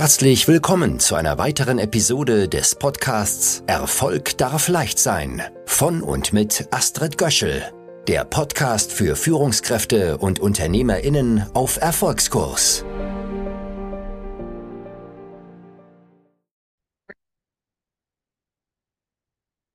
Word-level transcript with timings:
Herzlich 0.00 0.48
willkommen 0.48 0.98
zu 0.98 1.14
einer 1.14 1.36
weiteren 1.36 1.78
Episode 1.78 2.48
des 2.48 2.74
Podcasts 2.74 3.62
Erfolg 3.66 4.38
darf 4.38 4.68
leicht 4.68 4.98
sein 4.98 5.42
von 5.66 6.00
und 6.00 6.32
mit 6.32 6.68
Astrid 6.70 7.18
Göschel, 7.18 7.62
der 8.08 8.24
Podcast 8.24 8.94
für 8.94 9.14
Führungskräfte 9.14 10.16
und 10.16 10.40
Unternehmerinnen 10.40 11.44
auf 11.52 11.76
Erfolgskurs. 11.76 12.82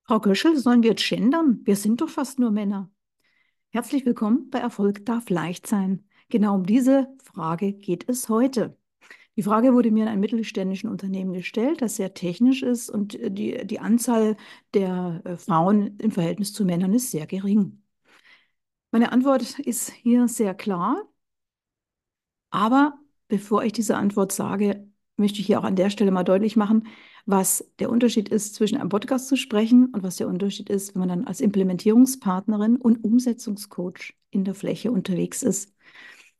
Frau 0.02 0.18
Göschel, 0.18 0.56
sollen 0.56 0.82
wir 0.82 0.90
jetzt 0.90 1.08
gendern? 1.08 1.60
Wir 1.62 1.76
sind 1.76 2.00
doch 2.00 2.08
fast 2.08 2.40
nur 2.40 2.50
Männer. 2.50 2.90
Herzlich 3.68 4.04
willkommen 4.04 4.50
bei 4.50 4.58
Erfolg 4.58 5.06
darf 5.06 5.30
leicht 5.30 5.68
sein. 5.68 6.08
Genau 6.30 6.56
um 6.56 6.66
diese 6.66 7.14
Frage 7.22 7.74
geht 7.74 8.08
es 8.08 8.28
heute. 8.28 8.76
Die 9.36 9.42
Frage 9.42 9.74
wurde 9.74 9.90
mir 9.90 10.04
in 10.04 10.08
einem 10.08 10.20
mittelständischen 10.20 10.88
Unternehmen 10.88 11.34
gestellt, 11.34 11.82
das 11.82 11.96
sehr 11.96 12.14
technisch 12.14 12.62
ist 12.62 12.88
und 12.88 13.12
die, 13.12 13.66
die 13.66 13.80
Anzahl 13.80 14.36
der 14.72 15.20
äh, 15.24 15.36
Frauen 15.36 15.98
im 15.98 16.10
Verhältnis 16.10 16.52
zu 16.54 16.64
Männern 16.64 16.94
ist 16.94 17.10
sehr 17.10 17.26
gering. 17.26 17.82
Meine 18.90 19.12
Antwort 19.12 19.58
ist 19.58 19.90
hier 19.90 20.26
sehr 20.28 20.54
klar, 20.54 21.02
aber 22.50 22.98
bevor 23.28 23.64
ich 23.64 23.72
diese 23.72 23.96
Antwort 23.96 24.32
sage, 24.32 24.88
möchte 25.16 25.40
ich 25.40 25.46
hier 25.46 25.60
auch 25.60 25.64
an 25.64 25.76
der 25.76 25.90
Stelle 25.90 26.10
mal 26.10 26.24
deutlich 26.24 26.56
machen, 26.56 26.86
was 27.26 27.70
der 27.78 27.90
Unterschied 27.90 28.28
ist, 28.30 28.54
zwischen 28.54 28.78
einem 28.78 28.88
Podcast 28.88 29.28
zu 29.28 29.36
sprechen 29.36 29.86
und 29.92 30.02
was 30.02 30.16
der 30.16 30.28
Unterschied 30.28 30.70
ist, 30.70 30.94
wenn 30.94 31.00
man 31.00 31.08
dann 31.08 31.24
als 31.26 31.40
Implementierungspartnerin 31.40 32.76
und 32.76 33.04
Umsetzungscoach 33.04 34.14
in 34.30 34.44
der 34.44 34.54
Fläche 34.54 34.92
unterwegs 34.92 35.42
ist. 35.42 35.75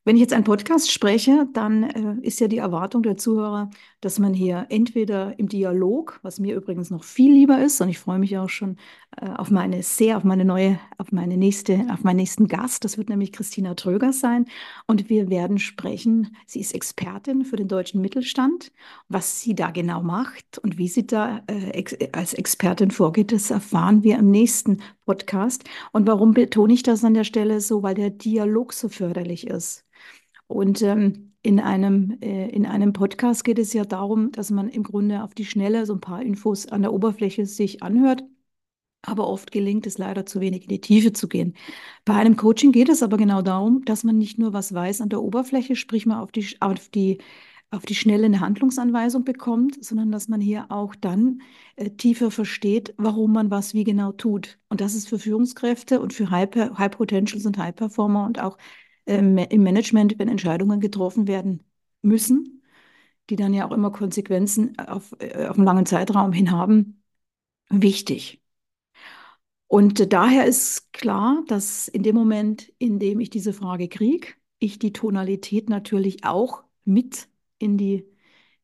Wenn 0.06 0.14
ich 0.14 0.20
jetzt 0.20 0.32
einen 0.32 0.44
Podcast 0.44 0.92
spreche, 0.92 1.48
dann 1.52 1.82
äh, 1.82 2.24
ist 2.24 2.38
ja 2.38 2.46
die 2.46 2.58
Erwartung 2.58 3.02
der 3.02 3.16
Zuhörer, 3.16 3.70
dass 4.06 4.20
man 4.20 4.34
hier 4.34 4.66
entweder 4.68 5.36
im 5.36 5.48
Dialog, 5.48 6.20
was 6.22 6.38
mir 6.38 6.54
übrigens 6.54 6.90
noch 6.90 7.02
viel 7.02 7.32
lieber 7.32 7.60
ist, 7.60 7.80
und 7.80 7.88
ich 7.88 7.98
freue 7.98 8.20
mich 8.20 8.38
auch 8.38 8.48
schon 8.48 8.76
äh, 9.20 9.28
auf 9.30 9.50
meine 9.50 9.82
sehr, 9.82 10.16
auf 10.16 10.22
meine 10.22 10.44
neue, 10.44 10.78
auf 10.96 11.10
meine 11.10 11.36
nächste, 11.36 11.88
auf 11.90 12.04
meinen 12.04 12.18
nächsten 12.18 12.46
Gast. 12.46 12.84
Das 12.84 12.98
wird 12.98 13.08
nämlich 13.08 13.32
Christina 13.32 13.74
Tröger 13.74 14.12
sein. 14.12 14.46
Und 14.86 15.08
wir 15.08 15.28
werden 15.28 15.58
sprechen. 15.58 16.36
Sie 16.46 16.60
ist 16.60 16.72
Expertin 16.72 17.44
für 17.44 17.56
den 17.56 17.66
deutschen 17.66 18.00
Mittelstand. 18.00 18.70
Was 19.08 19.40
sie 19.40 19.56
da 19.56 19.72
genau 19.72 20.04
macht 20.04 20.58
und 20.58 20.78
wie 20.78 20.86
sie 20.86 21.08
da 21.08 21.42
äh, 21.48 21.70
ex 21.70 21.96
als 22.12 22.32
Expertin 22.32 22.92
vorgeht, 22.92 23.32
das 23.32 23.50
erfahren 23.50 24.04
wir 24.04 24.18
im 24.18 24.30
nächsten 24.30 24.82
Podcast. 25.04 25.64
Und 25.90 26.06
warum 26.06 26.32
betone 26.32 26.72
ich 26.74 26.84
das 26.84 27.02
an 27.02 27.14
der 27.14 27.24
Stelle 27.24 27.60
so? 27.60 27.82
Weil 27.82 27.96
der 27.96 28.10
Dialog 28.10 28.72
so 28.72 28.88
förderlich 28.88 29.48
ist. 29.48 29.84
Und 30.46 30.80
ähm, 30.82 31.25
in 31.46 31.60
einem, 31.60 32.18
äh, 32.20 32.48
in 32.50 32.66
einem 32.66 32.92
Podcast 32.92 33.44
geht 33.44 33.60
es 33.60 33.72
ja 33.72 33.84
darum, 33.84 34.32
dass 34.32 34.50
man 34.50 34.68
im 34.68 34.82
Grunde 34.82 35.22
auf 35.22 35.32
die 35.32 35.44
Schnelle 35.44 35.86
so 35.86 35.94
ein 35.94 36.00
paar 36.00 36.20
Infos 36.22 36.66
an 36.66 36.82
der 36.82 36.92
Oberfläche 36.92 37.46
sich 37.46 37.82
anhört. 37.84 38.24
Aber 39.02 39.28
oft 39.28 39.52
gelingt 39.52 39.86
es 39.86 39.98
leider 39.98 40.26
zu 40.26 40.40
wenig 40.40 40.64
in 40.64 40.68
die 40.70 40.80
Tiefe 40.80 41.12
zu 41.12 41.28
gehen. 41.28 41.54
Bei 42.04 42.14
einem 42.14 42.36
Coaching 42.36 42.72
geht 42.72 42.88
es 42.88 43.02
aber 43.02 43.16
genau 43.16 43.42
darum, 43.42 43.84
dass 43.84 44.02
man 44.02 44.18
nicht 44.18 44.38
nur 44.38 44.52
was 44.52 44.74
weiß 44.74 45.00
an 45.00 45.08
der 45.10 45.22
Oberfläche, 45.22 45.76
sprich 45.76 46.06
mal 46.06 46.20
auf 46.20 46.32
die, 46.32 46.56
auf 46.60 46.88
die, 46.88 47.18
auf 47.70 47.86
die 47.86 47.94
schnelle 47.94 48.26
eine 48.26 48.40
Handlungsanweisung 48.40 49.24
bekommt, 49.24 49.84
sondern 49.84 50.10
dass 50.10 50.28
man 50.28 50.40
hier 50.40 50.66
auch 50.70 50.96
dann 50.96 51.42
äh, 51.76 51.90
tiefer 51.90 52.32
versteht, 52.32 52.94
warum 52.96 53.32
man 53.32 53.50
was 53.52 53.74
wie 53.74 53.84
genau 53.84 54.10
tut. 54.12 54.58
Und 54.68 54.80
das 54.80 54.94
ist 54.96 55.08
für 55.08 55.20
Führungskräfte 55.20 56.00
und 56.00 56.12
für 56.12 56.30
High, 56.30 56.48
High 56.76 56.90
Potentials 56.90 57.46
und 57.46 57.58
High 57.58 57.76
Performer 57.76 58.26
und 58.26 58.40
auch 58.42 58.58
im 59.06 59.62
Management, 59.62 60.18
wenn 60.18 60.28
Entscheidungen 60.28 60.80
getroffen 60.80 61.28
werden 61.28 61.64
müssen, 62.02 62.62
die 63.30 63.36
dann 63.36 63.54
ja 63.54 63.68
auch 63.68 63.72
immer 63.72 63.92
Konsequenzen 63.92 64.78
auf, 64.78 65.14
äh, 65.20 65.46
auf 65.48 65.56
einen 65.56 65.66
langen 65.66 65.86
Zeitraum 65.86 66.32
hin 66.32 66.50
haben, 66.52 67.02
wichtig. 67.70 68.42
Und 69.68 70.12
daher 70.12 70.44
ist 70.46 70.92
klar, 70.92 71.42
dass 71.48 71.88
in 71.88 72.02
dem 72.02 72.14
Moment, 72.14 72.72
in 72.78 72.98
dem 72.98 73.20
ich 73.20 73.30
diese 73.30 73.52
Frage 73.52 73.88
kriege, 73.88 74.28
ich 74.58 74.78
die 74.78 74.92
Tonalität 74.92 75.68
natürlich 75.68 76.24
auch 76.24 76.62
mit 76.84 77.28
in 77.58 77.76
die, 77.76 78.06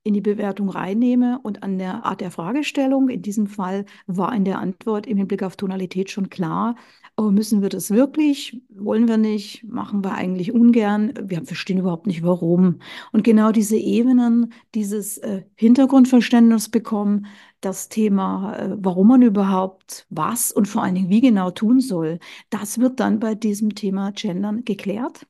in 0.04 0.14
die 0.14 0.20
Bewertung 0.20 0.68
reinnehme 0.68 1.38
und 1.42 1.62
an 1.62 1.78
der 1.78 2.04
Art 2.04 2.20
der 2.20 2.30
Fragestellung, 2.30 3.08
in 3.08 3.22
diesem 3.22 3.46
Fall 3.46 3.84
war 4.06 4.34
in 4.34 4.44
der 4.44 4.58
Antwort 4.58 5.06
im 5.06 5.16
Hinblick 5.16 5.42
auf 5.42 5.56
Tonalität 5.56 6.10
schon 6.10 6.30
klar, 6.30 6.74
aber 7.16 7.30
müssen 7.30 7.60
wir 7.60 7.68
das 7.68 7.90
wirklich? 7.90 8.62
Wollen 8.70 9.06
wir 9.06 9.18
nicht? 9.18 9.64
Machen 9.64 10.02
wir 10.02 10.14
eigentlich 10.14 10.52
ungern? 10.52 11.12
Wir 11.22 11.44
verstehen 11.44 11.78
überhaupt 11.78 12.06
nicht, 12.06 12.22
warum. 12.22 12.78
Und 13.12 13.22
genau 13.22 13.52
diese 13.52 13.76
Ebenen, 13.76 14.52
dieses 14.74 15.18
äh, 15.18 15.42
Hintergrundverständnis 15.54 16.70
bekommen, 16.70 17.26
das 17.60 17.88
Thema, 17.90 18.56
äh, 18.56 18.76
warum 18.78 19.08
man 19.08 19.22
überhaupt 19.22 20.06
was 20.08 20.52
und 20.52 20.66
vor 20.66 20.82
allen 20.82 20.94
Dingen 20.94 21.10
wie 21.10 21.20
genau 21.20 21.50
tun 21.50 21.80
soll, 21.80 22.18
das 22.50 22.78
wird 22.78 22.98
dann 22.98 23.20
bei 23.20 23.34
diesem 23.34 23.74
Thema 23.74 24.10
Gendern 24.12 24.64
geklärt. 24.64 25.26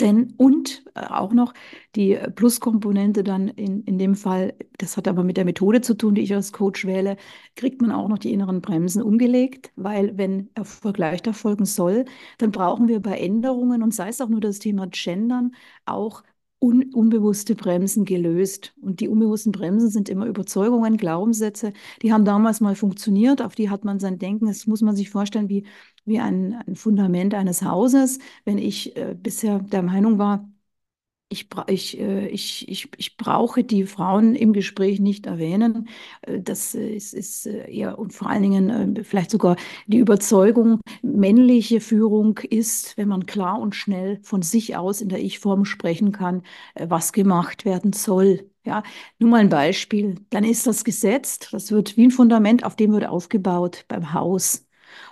Denn 0.00 0.32
und 0.38 0.82
äh, 0.94 1.00
auch 1.06 1.32
noch 1.34 1.52
die 1.94 2.18
Pluskomponente 2.34 3.22
dann 3.22 3.48
in, 3.48 3.82
in 3.84 3.98
dem 3.98 4.14
Fall, 4.14 4.54
das 4.78 4.96
hat 4.96 5.06
aber 5.08 5.24
mit 5.24 5.36
der 5.36 5.44
Methode 5.44 5.82
zu 5.82 5.94
tun, 5.94 6.14
die 6.14 6.22
ich 6.22 6.34
als 6.34 6.52
Coach 6.52 6.86
wähle, 6.86 7.16
kriegt 7.54 7.82
man 7.82 7.92
auch 7.92 8.08
noch 8.08 8.18
die 8.18 8.32
inneren 8.32 8.60
Bremsen 8.62 9.02
umgelegt, 9.02 9.72
weil 9.76 10.16
wenn 10.16 10.48
Erfolg 10.54 10.96
leichter 10.98 11.34
folgen 11.34 11.66
soll, 11.66 12.06
dann 12.38 12.50
brauchen 12.50 12.88
wir 12.88 13.00
bei 13.00 13.18
Änderungen 13.18 13.82
und 13.82 13.94
sei 13.94 14.08
es 14.08 14.20
auch 14.20 14.28
nur 14.28 14.40
das 14.40 14.58
Thema 14.58 14.86
Gendern 14.90 15.54
auch 15.84 16.22
un 16.64 16.84
unbewusste 16.94 17.54
Bremsen 17.54 18.06
gelöst. 18.06 18.72
Und 18.80 19.00
die 19.00 19.08
unbewussten 19.08 19.52
Bremsen 19.52 19.90
sind 19.90 20.08
immer 20.08 20.26
Überzeugungen, 20.26 20.96
Glaubenssätze, 20.96 21.72
die 22.02 22.12
haben 22.12 22.24
damals 22.24 22.60
mal 22.60 22.74
funktioniert, 22.74 23.42
auf 23.42 23.54
die 23.54 23.68
hat 23.68 23.84
man 23.84 24.00
sein 24.00 24.18
Denken, 24.18 24.46
das 24.46 24.66
muss 24.66 24.80
man 24.80 24.96
sich 24.96 25.10
vorstellen 25.10 25.50
wie, 25.50 25.64
wie 26.06 26.20
ein, 26.20 26.54
ein 26.66 26.74
Fundament 26.74 27.34
eines 27.34 27.62
Hauses. 27.62 28.18
Wenn 28.46 28.58
ich 28.58 28.96
äh, 28.96 29.14
bisher 29.20 29.58
der 29.58 29.82
Meinung 29.82 30.18
war, 30.18 30.48
ich, 31.28 31.48
ich, 31.66 31.98
äh, 31.98 32.28
ich, 32.28 32.68
ich, 32.68 32.88
ich 32.96 33.16
brauche 33.16 33.64
die 33.64 33.84
Frauen 33.86 34.34
im 34.36 34.52
Gespräch 34.52 35.00
nicht 35.00 35.26
erwähnen. 35.26 35.88
Äh, 36.22 36.40
das 36.40 36.74
ist, 36.74 37.12
ist 37.14 37.46
eher 37.46 37.92
äh, 37.92 37.94
und 37.94 38.12
vor 38.12 38.28
allen 38.30 38.42
Dingen 38.42 39.04
vielleicht 39.04 39.30
sogar 39.30 39.56
die 39.86 39.98
Überzeugung, 39.98 40.80
männliche 41.02 41.80
Führung 41.80 42.38
ist, 42.38 42.96
wenn 42.96 43.08
man 43.08 43.26
klar 43.26 43.58
und 43.60 43.74
schnell 43.74 44.20
von 44.22 44.42
sich 44.42 44.76
aus 44.76 45.00
in 45.00 45.08
der 45.08 45.20
Ich-Form 45.20 45.64
sprechen 45.64 46.12
kann, 46.12 46.42
was 46.78 47.12
gemacht 47.12 47.64
werden 47.64 47.92
soll. 47.92 48.50
Ja, 48.64 48.82
nur 49.18 49.30
mal 49.30 49.40
ein 49.40 49.48
Beispiel. 49.50 50.16
Dann 50.30 50.44
ist 50.44 50.66
das 50.66 50.84
gesetzt, 50.84 51.48
das 51.52 51.70
wird 51.70 51.96
wie 51.96 52.04
ein 52.06 52.10
Fundament, 52.10 52.64
auf 52.64 52.76
dem 52.76 52.92
wird 52.92 53.06
aufgebaut 53.06 53.84
beim 53.88 54.12
Haus. 54.14 54.66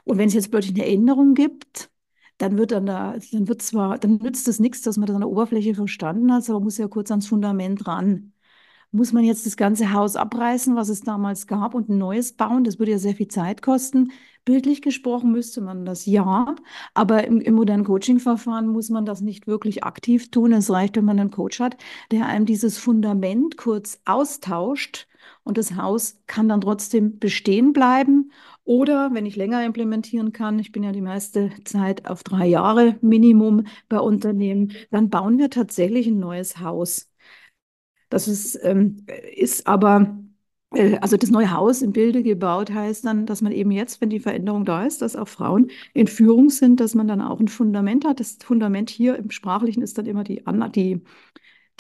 Und 0.04 0.18
wenn 0.18 0.28
es 0.28 0.34
jetzt 0.34 0.50
plötzlich 0.50 0.74
eine 0.74 0.86
Änderung 0.90 1.34
gibt, 1.34 1.90
dann 2.38 2.58
wird 2.58 2.72
dann 2.72 2.86
da, 2.86 3.16
dann 3.32 3.48
wird 3.48 3.62
zwar, 3.62 3.98
dann 3.98 4.16
nützt 4.16 4.48
es 4.48 4.58
nichts, 4.60 4.82
dass 4.82 4.96
man 4.96 5.06
das 5.06 5.14
an 5.14 5.20
der 5.22 5.30
Oberfläche 5.30 5.74
verstanden 5.74 6.32
hat, 6.32 6.48
aber 6.50 6.60
muss 6.60 6.78
ja 6.78 6.88
kurz 6.88 7.10
ans 7.10 7.26
Fundament 7.28 7.86
ran. 7.86 8.32
Muss 8.94 9.12
man 9.14 9.24
jetzt 9.24 9.46
das 9.46 9.56
ganze 9.56 9.92
Haus 9.92 10.16
abreißen, 10.16 10.76
was 10.76 10.90
es 10.90 11.00
damals 11.00 11.46
gab, 11.46 11.74
und 11.74 11.88
ein 11.88 11.96
neues 11.98 12.34
bauen? 12.34 12.62
Das 12.64 12.78
würde 12.78 12.92
ja 12.92 12.98
sehr 12.98 13.14
viel 13.14 13.28
Zeit 13.28 13.62
kosten. 13.62 14.12
Bildlich 14.44 14.82
gesprochen 14.82 15.32
müsste 15.32 15.60
man 15.62 15.84
das 15.86 16.04
ja, 16.04 16.56
aber 16.94 17.24
im, 17.26 17.40
im 17.40 17.54
modernen 17.54 17.84
Coaching-Verfahren 17.84 18.66
muss 18.66 18.90
man 18.90 19.06
das 19.06 19.20
nicht 19.20 19.46
wirklich 19.46 19.84
aktiv 19.84 20.30
tun. 20.30 20.52
Es 20.52 20.68
reicht, 20.70 20.96
wenn 20.96 21.04
man 21.04 21.18
einen 21.20 21.30
Coach 21.30 21.60
hat, 21.60 21.76
der 22.10 22.26
einem 22.26 22.44
dieses 22.44 22.76
Fundament 22.76 23.56
kurz 23.56 24.00
austauscht 24.04 25.06
und 25.44 25.58
das 25.58 25.76
Haus 25.76 26.18
kann 26.26 26.48
dann 26.48 26.60
trotzdem 26.60 27.18
bestehen 27.18 27.72
bleiben 27.72 28.32
oder 28.64 29.14
wenn 29.14 29.26
ich 29.26 29.36
länger 29.36 29.64
implementieren 29.64 30.32
kann, 30.32 30.58
ich 30.58 30.72
bin 30.72 30.82
ja 30.82 30.92
die 30.92 31.00
meiste 31.00 31.50
Zeit 31.64 32.06
auf 32.10 32.24
drei 32.24 32.46
Jahre 32.46 32.98
Minimum 33.00 33.66
bei 33.88 34.00
Unternehmen, 34.00 34.72
dann 34.90 35.08
bauen 35.08 35.38
wir 35.38 35.50
tatsächlich 35.50 36.08
ein 36.08 36.18
neues 36.18 36.58
Haus. 36.58 37.11
Das 38.12 38.28
ist, 38.28 38.58
ähm, 38.62 39.06
ist 39.34 39.66
aber, 39.66 40.18
äh, 40.74 40.98
also 40.98 41.16
das 41.16 41.30
neue 41.30 41.50
Haus 41.52 41.82
im 41.82 41.92
Bilde 41.92 42.22
gebaut 42.22 42.70
heißt 42.72 43.04
dann, 43.06 43.26
dass 43.26 43.40
man 43.42 43.52
eben 43.52 43.70
jetzt, 43.70 44.00
wenn 44.00 44.10
die 44.10 44.20
Veränderung 44.20 44.64
da 44.64 44.84
ist, 44.84 45.00
dass 45.02 45.16
auch 45.16 45.28
Frauen 45.28 45.70
in 45.94 46.06
Führung 46.06 46.50
sind, 46.50 46.80
dass 46.80 46.94
man 46.94 47.08
dann 47.08 47.22
auch 47.22 47.40
ein 47.40 47.48
Fundament 47.48 48.04
hat. 48.06 48.20
Das 48.20 48.38
Fundament 48.44 48.90
hier 48.90 49.16
im 49.16 49.30
Sprachlichen 49.30 49.82
ist 49.82 49.96
dann 49.98 50.06
immer 50.06 50.24
die, 50.24 50.42
die 50.74 51.00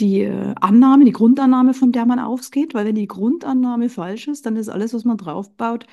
die 0.00 0.22
äh, 0.22 0.54
Annahme, 0.60 1.04
die 1.04 1.12
Grundannahme, 1.12 1.74
von 1.74 1.92
der 1.92 2.06
man 2.06 2.18
ausgeht, 2.18 2.74
weil 2.74 2.86
wenn 2.86 2.94
die 2.94 3.06
Grundannahme 3.08 3.88
falsch 3.88 4.28
ist, 4.28 4.46
dann 4.46 4.56
ist 4.56 4.68
alles, 4.68 4.94
was 4.94 5.04
man 5.04 5.16
draufbaut, 5.18 5.86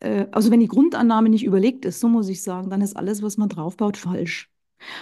äh, 0.00 0.26
also 0.32 0.50
wenn 0.50 0.60
die 0.60 0.68
Grundannahme 0.68 1.28
nicht 1.30 1.44
überlegt 1.44 1.84
ist, 1.84 2.00
so 2.00 2.08
muss 2.08 2.28
ich 2.28 2.42
sagen, 2.42 2.70
dann 2.70 2.82
ist 2.82 2.96
alles, 2.96 3.22
was 3.22 3.36
man 3.38 3.48
draufbaut, 3.48 3.96
falsch. 3.96 4.50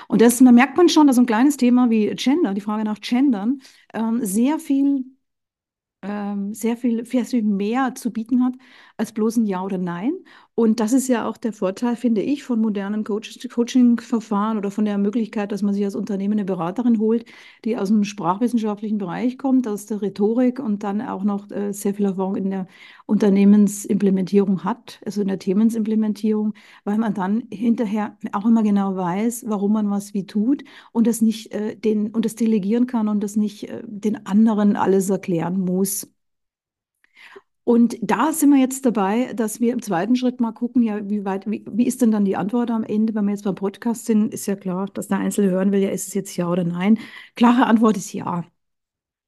Und 0.08 0.20
das, 0.22 0.38
da 0.38 0.52
merkt 0.52 0.76
man 0.76 0.88
schon, 0.88 1.06
dass 1.06 1.16
so 1.16 1.22
ein 1.22 1.26
kleines 1.26 1.56
Thema 1.56 1.90
wie 1.90 2.08
Gender, 2.14 2.54
die 2.54 2.60
Frage 2.60 2.84
nach 2.84 3.00
Gendern, 3.00 3.60
ähm, 3.94 4.24
sehr 4.24 4.58
viel 4.58 5.04
ähm, 6.02 6.52
sehr 6.54 6.76
viel, 6.76 7.06
sehr 7.06 7.24
viel 7.24 7.42
mehr 7.42 7.94
zu 7.94 8.12
bieten 8.12 8.44
hat, 8.44 8.54
als 8.96 9.12
bloß 9.12 9.38
ein 9.38 9.46
Ja 9.46 9.62
oder 9.62 9.78
Nein. 9.78 10.12
Und 10.54 10.78
das 10.78 10.92
ist 10.92 11.08
ja 11.08 11.28
auch 11.28 11.36
der 11.36 11.52
Vorteil, 11.52 11.96
finde 11.96 12.22
ich, 12.22 12.44
von 12.44 12.60
modernen 12.60 13.02
Coaching-Verfahren 13.04 14.56
oder 14.56 14.70
von 14.70 14.84
der 14.84 14.98
Möglichkeit, 14.98 15.50
dass 15.50 15.62
man 15.62 15.74
sich 15.74 15.84
als 15.84 15.96
Unternehmen 15.96 16.34
eine 16.34 16.44
Beraterin 16.44 16.98
holt, 17.00 17.24
die 17.64 17.76
aus 17.76 17.88
dem 17.88 18.04
sprachwissenschaftlichen 18.04 18.98
Bereich 18.98 19.36
kommt, 19.38 19.66
aus 19.66 19.86
der 19.86 20.00
Rhetorik 20.02 20.60
und 20.60 20.84
dann 20.84 21.00
auch 21.02 21.24
noch 21.24 21.50
äh, 21.50 21.72
sehr 21.72 21.94
viel 21.94 22.06
Erfahrung 22.06 22.36
in 22.36 22.50
der 22.50 22.66
Unternehmensimplementierung 23.06 24.64
hat, 24.64 25.00
also 25.04 25.20
in 25.22 25.28
der 25.28 25.38
Themensimplementierung, 25.38 26.54
weil 26.84 26.98
man 26.98 27.14
dann 27.14 27.44
hinterher 27.50 28.16
auch 28.32 28.46
immer 28.46 28.62
genau 28.62 28.96
weiß, 28.96 29.44
warum 29.48 29.72
man 29.72 29.90
was 29.90 30.14
wie 30.14 30.26
tut 30.26 30.64
und 30.92 31.06
das 31.06 31.20
nicht 31.20 31.52
äh, 31.52 31.76
den 31.76 32.10
und 32.10 32.24
das 32.24 32.34
delegieren 32.36 32.86
kann 32.86 33.08
und 33.08 33.20
das 33.22 33.36
nicht 33.36 33.68
äh, 33.68 33.82
den 33.86 34.24
anderen 34.26 34.76
alles 34.76 35.10
erklären 35.10 35.60
muss. 35.60 36.13
Und 37.64 37.96
da 38.02 38.32
sind 38.32 38.50
wir 38.50 38.58
jetzt 38.60 38.84
dabei, 38.84 39.32
dass 39.32 39.58
wir 39.58 39.72
im 39.72 39.80
zweiten 39.80 40.16
Schritt 40.16 40.38
mal 40.40 40.52
gucken, 40.52 40.82
ja, 40.82 41.08
wie 41.08 41.24
weit, 41.24 41.50
wie, 41.50 41.64
wie 41.70 41.86
ist 41.86 42.02
denn 42.02 42.10
dann 42.10 42.26
die 42.26 42.36
Antwort 42.36 42.70
am 42.70 42.84
Ende, 42.84 43.14
wenn 43.14 43.24
wir 43.24 43.30
jetzt 43.32 43.44
beim 43.44 43.54
Podcast 43.54 44.04
sind, 44.04 44.34
ist 44.34 44.46
ja 44.46 44.54
klar, 44.56 44.86
dass 44.92 45.08
der 45.08 45.18
Einzelne 45.18 45.50
hören 45.50 45.72
will, 45.72 45.80
ja, 45.80 45.88
ist 45.90 46.08
es 46.08 46.14
jetzt 46.14 46.36
ja 46.36 46.50
oder 46.50 46.64
nein? 46.64 46.98
Klare 47.36 47.66
Antwort 47.66 47.96
ist 47.96 48.12
ja. 48.12 48.44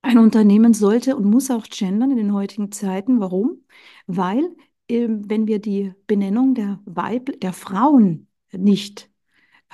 Ein 0.02 0.18
Unternehmen 0.18 0.74
sollte 0.74 1.16
und 1.16 1.24
muss 1.24 1.50
auch 1.50 1.66
gendern 1.66 2.12
in 2.12 2.18
den 2.18 2.32
heutigen 2.32 2.72
Zeiten. 2.72 3.20
Warum? 3.20 3.64
Weil, 4.06 4.54
äh, 4.88 5.08
wenn 5.10 5.46
wir 5.46 5.58
die 5.60 5.94
Benennung 6.06 6.54
der 6.54 6.80
Weib, 6.84 7.40
der 7.40 7.52
Frauen 7.52 8.28
nicht 8.52 9.10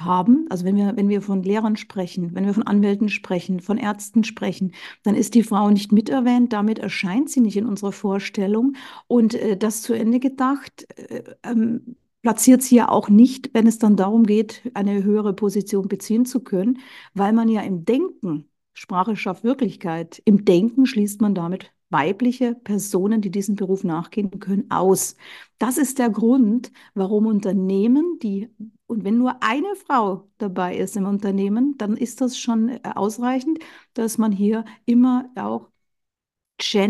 haben, 0.04 0.46
also 0.50 0.64
wenn 0.64 0.76
wir, 0.76 0.96
wenn 0.96 1.08
wir 1.08 1.22
von 1.22 1.42
Lehrern 1.42 1.76
sprechen, 1.76 2.34
wenn 2.34 2.46
wir 2.46 2.54
von 2.54 2.66
Anwälten 2.66 3.08
sprechen, 3.08 3.60
von 3.60 3.78
Ärzten 3.78 4.24
sprechen, 4.24 4.72
dann 5.02 5.14
ist 5.14 5.34
die 5.34 5.42
Frau 5.42 5.70
nicht 5.70 5.92
mit 5.92 6.08
erwähnt, 6.08 6.52
damit 6.52 6.78
erscheint 6.78 7.30
sie 7.30 7.40
nicht 7.40 7.56
in 7.56 7.66
unserer 7.66 7.92
Vorstellung. 7.92 8.74
Und 9.06 9.34
äh, 9.34 9.56
das 9.56 9.82
zu 9.82 9.94
Ende 9.94 10.20
gedacht, 10.20 10.86
äh, 10.96 11.22
ähm, 11.42 11.96
platziert 12.22 12.62
sie 12.62 12.76
ja 12.76 12.88
auch 12.88 13.08
nicht, 13.08 13.50
wenn 13.54 13.66
es 13.66 13.78
dann 13.78 13.96
darum 13.96 14.24
geht, 14.24 14.70
eine 14.74 15.02
höhere 15.02 15.34
Position 15.34 15.88
beziehen 15.88 16.24
zu 16.24 16.40
können, 16.40 16.78
weil 17.14 17.32
man 17.32 17.48
ja 17.48 17.62
im 17.62 17.84
Denken, 17.84 18.48
Sprache 18.74 19.16
schafft 19.16 19.44
Wirklichkeit, 19.44 20.22
im 20.24 20.44
Denken 20.44 20.86
schließt 20.86 21.20
man 21.20 21.34
damit 21.34 21.72
weibliche 21.92 22.54
Personen, 22.54 23.20
die 23.20 23.30
diesen 23.30 23.56
Beruf 23.56 23.84
nachgehen 23.84 24.38
können, 24.40 24.70
aus. 24.70 25.16
Das 25.58 25.78
ist 25.78 25.98
der 25.98 26.10
Grund, 26.10 26.72
warum 26.94 27.26
Unternehmen, 27.26 28.18
die, 28.22 28.48
und 28.86 29.04
wenn 29.04 29.18
nur 29.18 29.42
eine 29.42 29.74
Frau 29.76 30.28
dabei 30.38 30.76
ist 30.76 30.96
im 30.96 31.06
Unternehmen, 31.06 31.76
dann 31.78 31.96
ist 31.96 32.20
das 32.20 32.38
schon 32.38 32.68
äh, 32.70 32.80
ausreichend, 32.94 33.58
dass 33.94 34.18
man 34.18 34.32
hier 34.32 34.64
immer 34.86 35.30
auch 35.36 35.70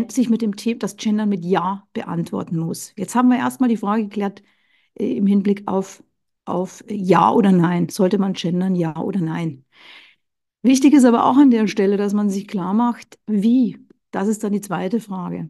sich 0.09 0.29
mit 0.29 0.41
dem 0.41 0.55
Thema, 0.55 0.79
das 0.79 0.97
Gendern 0.97 1.29
mit 1.29 1.43
Ja 1.45 1.87
beantworten 1.93 2.57
muss. 2.57 2.93
Jetzt 2.95 3.15
haben 3.15 3.29
wir 3.29 3.37
erstmal 3.37 3.69
die 3.69 3.77
Frage 3.77 4.03
geklärt 4.03 4.43
äh, 4.95 5.17
im 5.17 5.27
Hinblick 5.27 5.63
auf, 5.67 6.03
auf 6.45 6.83
Ja 6.89 7.31
oder 7.31 7.51
Nein. 7.51 7.89
Sollte 7.89 8.17
man 8.19 8.33
gendern, 8.33 8.75
Ja 8.75 8.97
oder 8.97 9.19
Nein? 9.19 9.65
Wichtig 10.61 10.93
ist 10.93 11.05
aber 11.05 11.25
auch 11.25 11.37
an 11.37 11.51
der 11.51 11.67
Stelle, 11.67 11.97
dass 11.97 12.13
man 12.13 12.29
sich 12.29 12.47
klar 12.47 12.73
macht, 12.73 13.19
wie 13.27 13.79
das 14.13 14.27
ist 14.29 14.43
dann 14.43 14.53
die 14.53 14.61
zweite 14.61 14.99
Frage. 15.01 15.49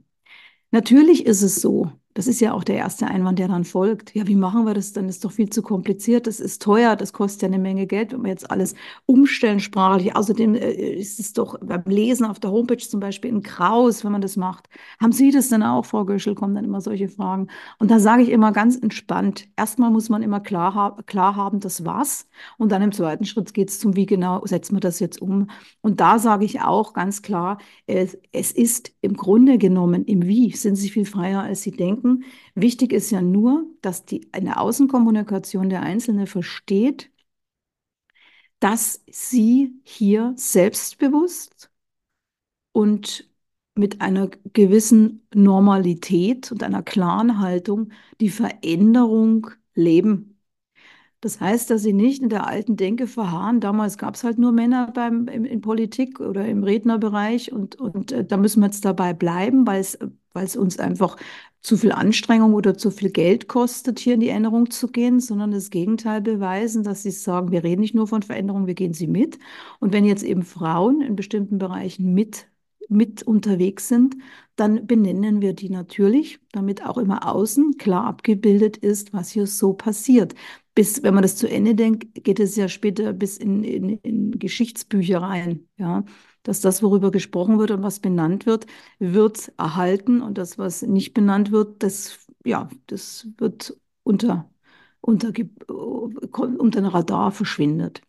Natürlich 0.72 1.26
ist 1.26 1.44
es 1.44 1.58
so, 1.58 1.92
das 2.14 2.28
ist 2.28 2.40
ja 2.42 2.54
auch 2.54 2.64
der 2.64 2.76
erste 2.76 3.08
Einwand, 3.08 3.40
der 3.40 3.48
dann 3.48 3.64
folgt. 3.64 4.14
Ja, 4.14 4.28
wie 4.28 4.36
machen 4.36 4.66
wir 4.66 4.74
das 4.74 4.94
dann? 4.94 5.10
Ist 5.10 5.26
doch 5.26 5.32
viel 5.32 5.50
zu 5.50 5.62
kompliziert, 5.62 6.28
das 6.28 6.40
ist 6.40 6.62
teuer, 6.62 6.96
das 6.96 7.12
kostet 7.14 7.42
ja 7.44 7.48
eine 7.48 7.60
Menge 7.60 7.88
Geld, 7.88 8.14
wenn 8.14 8.22
wir 8.22 8.30
jetzt 8.30 8.52
alles 8.52 8.76
umstellen 9.06 9.60
sprachlich. 9.60 10.16
Außerdem 10.16 10.56
äh, 10.56 10.72
ist 10.72 11.20
es 11.20 11.34
doch 11.34 11.58
beim 11.62 11.84
Lesen 11.86 12.26
auf 12.26 12.40
der 12.40 12.52
Homepage 12.52 12.78
zum 12.78 13.00
Beispiel 13.00 13.34
ein 13.34 13.42
Kraus, 13.42 14.04
wenn 14.04 14.12
man 14.12 14.22
das 14.22 14.38
macht. 14.38 14.70
Haben 15.02 15.12
Sie 15.12 15.32
das 15.32 15.50
denn 15.50 15.64
auch, 15.64 15.86
Frau 15.86 16.06
Göschel? 16.06 16.36
Kommen 16.36 16.54
dann 16.56 16.66
immer 16.66 16.82
solche 16.82 17.10
Fragen. 17.10 17.48
Und 17.80 17.90
da 17.90 18.00
sage 18.00 18.24
ich 18.24 18.30
immer 18.30 18.52
ganz 18.52 18.78
entspannt, 18.78 19.48
erstmal 19.56 19.90
muss 19.90 20.10
man 20.10 20.22
immer 20.22 20.40
klar, 20.40 20.98
klar 21.08 21.36
haben, 21.36 21.60
das 21.60 21.84
was. 21.84 22.28
Und 22.58 22.72
dann 22.72 22.82
im 22.82 22.92
zweiten 22.92 23.26
Schritt 23.26 23.54
geht 23.54 23.70
es 23.70 23.80
zum, 23.80 23.96
wie 23.96 24.06
genau 24.06 24.46
setzen 24.46 24.76
wir 24.76 24.82
das 24.82 25.00
jetzt 25.00 25.22
um. 25.22 25.50
Und 25.82 26.00
da 26.00 26.20
sage 26.20 26.46
ich 26.46 26.62
auch 26.62 26.94
ganz 26.94 27.22
klar, 27.22 27.58
es, 27.88 28.18
es 28.32 28.52
ist 28.52 28.94
im 29.02 29.16
Grunde 29.16 29.58
genommen 29.58 30.06
im 30.06 30.24
Wie 30.24 30.52
sind 30.52 30.76
Sie 30.76 30.90
viel 30.90 31.06
freier, 31.06 31.42
als 31.42 31.64
Sie 31.64 31.72
denken 31.72 32.03
denken. 32.04 32.26
Wichtig 32.56 32.94
ist 32.94 33.12
ja 33.12 33.22
nur, 33.22 33.66
dass 33.82 34.06
die, 34.06 34.28
eine 34.32 34.60
Außenkommunikation 34.60 35.70
der 35.70 35.82
Einzelne 35.82 36.28
versteht, 36.28 37.12
dass 38.60 39.04
sie 39.12 39.74
hier 39.84 40.34
selbstbewusst 40.38 41.70
und 42.72 43.30
mit 43.76 44.02
einer 44.02 44.30
gewissen 44.54 45.28
Normalität 45.34 46.52
und 46.52 46.64
einer 46.64 46.84
klaren 46.84 47.40
Haltung 47.40 47.92
die 48.22 48.30
Veränderung 48.30 49.50
leben 49.74 50.34
das 51.24 51.40
heißt, 51.40 51.70
dass 51.70 51.82
sie 51.84 51.94
nicht 51.94 52.22
in 52.22 52.28
der 52.28 52.48
alten 52.48 52.76
Denke 52.76 53.08
verharren. 53.08 53.62
Damals 53.62 53.98
gab 53.98 54.16
es 54.16 54.26
halt 54.26 54.38
nur 54.40 54.52
Männer 54.52 54.92
beim, 54.94 55.30
in, 55.30 55.46
in, 55.46 55.62
Politik 55.62 56.20
oder 56.20 56.46
im 56.46 56.66
Rednerbereich 56.66 57.54
und, 57.54 57.76
und 57.76 58.12
äh, 58.12 58.26
da 58.26 58.36
müssen 58.36 58.60
wir 58.60 58.66
jetzt 58.66 58.84
dabei 58.84 59.14
bleiben, 59.14 59.66
weil 59.66 59.80
es 59.80 60.56
uns 60.58 60.80
einfach 60.80 61.16
zu 61.64 61.78
viel 61.78 61.92
Anstrengung 61.92 62.54
oder 62.54 62.78
zu 62.78 62.92
viel 62.92 63.10
Geld 63.10 63.48
kostet, 63.48 64.00
hier 64.00 64.16
in 64.16 64.20
die 64.20 64.30
Änderung 64.30 64.70
zu 64.70 64.88
gehen, 64.90 65.20
sondern 65.20 65.52
das 65.52 65.70
Gegenteil 65.70 66.22
beweisen, 66.22 66.84
dass 66.84 67.04
sie 67.04 67.12
sagen, 67.12 67.52
wir 67.52 67.64
reden 67.64 67.82
nicht 67.82 67.96
nur 67.96 68.08
von 68.08 68.22
Veränderung, 68.22 68.68
wir 68.68 68.76
gehen 68.76 68.94
sie 68.94 69.08
mit. 69.08 69.40
Und 69.80 69.94
wenn 69.94 70.06
jetzt 70.06 70.24
eben 70.24 70.44
Frauen 70.44 71.02
in 71.02 71.16
bestimmten 71.16 71.58
Bereichen 71.58 72.14
mit 72.14 72.48
mit 72.90 73.24
unterwegs 73.24 73.88
sind, 73.88 74.18
dann 74.58 74.86
benennen 74.86 75.42
wir 75.42 75.54
die 75.54 75.70
natürlich, 75.70 76.40
damit 76.52 76.86
auch 76.86 76.98
immer 76.98 77.26
außen 77.34 77.78
klar 77.78 78.04
abgebildet 78.06 78.76
ist, 78.78 79.14
was 79.14 79.32
hier 79.32 79.48
so 79.48 79.74
passiert 79.74 80.36
bis, 80.76 81.04
wenn 81.04 81.14
man 81.14 81.24
das 81.24 81.36
zu 81.36 81.48
Ende 81.48 81.76
denkt, 81.76 82.24
geht 82.24 82.40
es 82.40 82.56
ja 82.56 82.68
später 82.68 83.14
bis 83.14 83.38
in, 83.38 83.64
in, 83.64 83.90
in 84.00 84.32
Geschichtsbücher 84.40 85.22
rein, 85.22 85.68
ja. 85.78 86.04
Dass 86.44 86.62
das, 86.62 86.84
worüber 86.84 87.12
gesprochen 87.12 87.60
wird 87.60 87.72
und 87.72 87.84
was 87.84 88.00
benannt 88.00 88.46
wird, 88.46 88.66
wird 89.00 89.52
erhalten 89.58 90.22
und 90.22 90.38
das, 90.38 90.58
was 90.58 90.82
nicht 90.82 91.14
benannt 91.14 91.52
wird, 91.52 91.84
das, 91.84 92.20
ja, 92.46 92.70
das 92.88 93.28
wird 93.38 93.78
unter, 94.04 94.50
unter, 95.02 95.32
unter 96.32 96.82
den 96.82 96.86
Radar 96.86 97.32
verschwindet. 97.32 98.02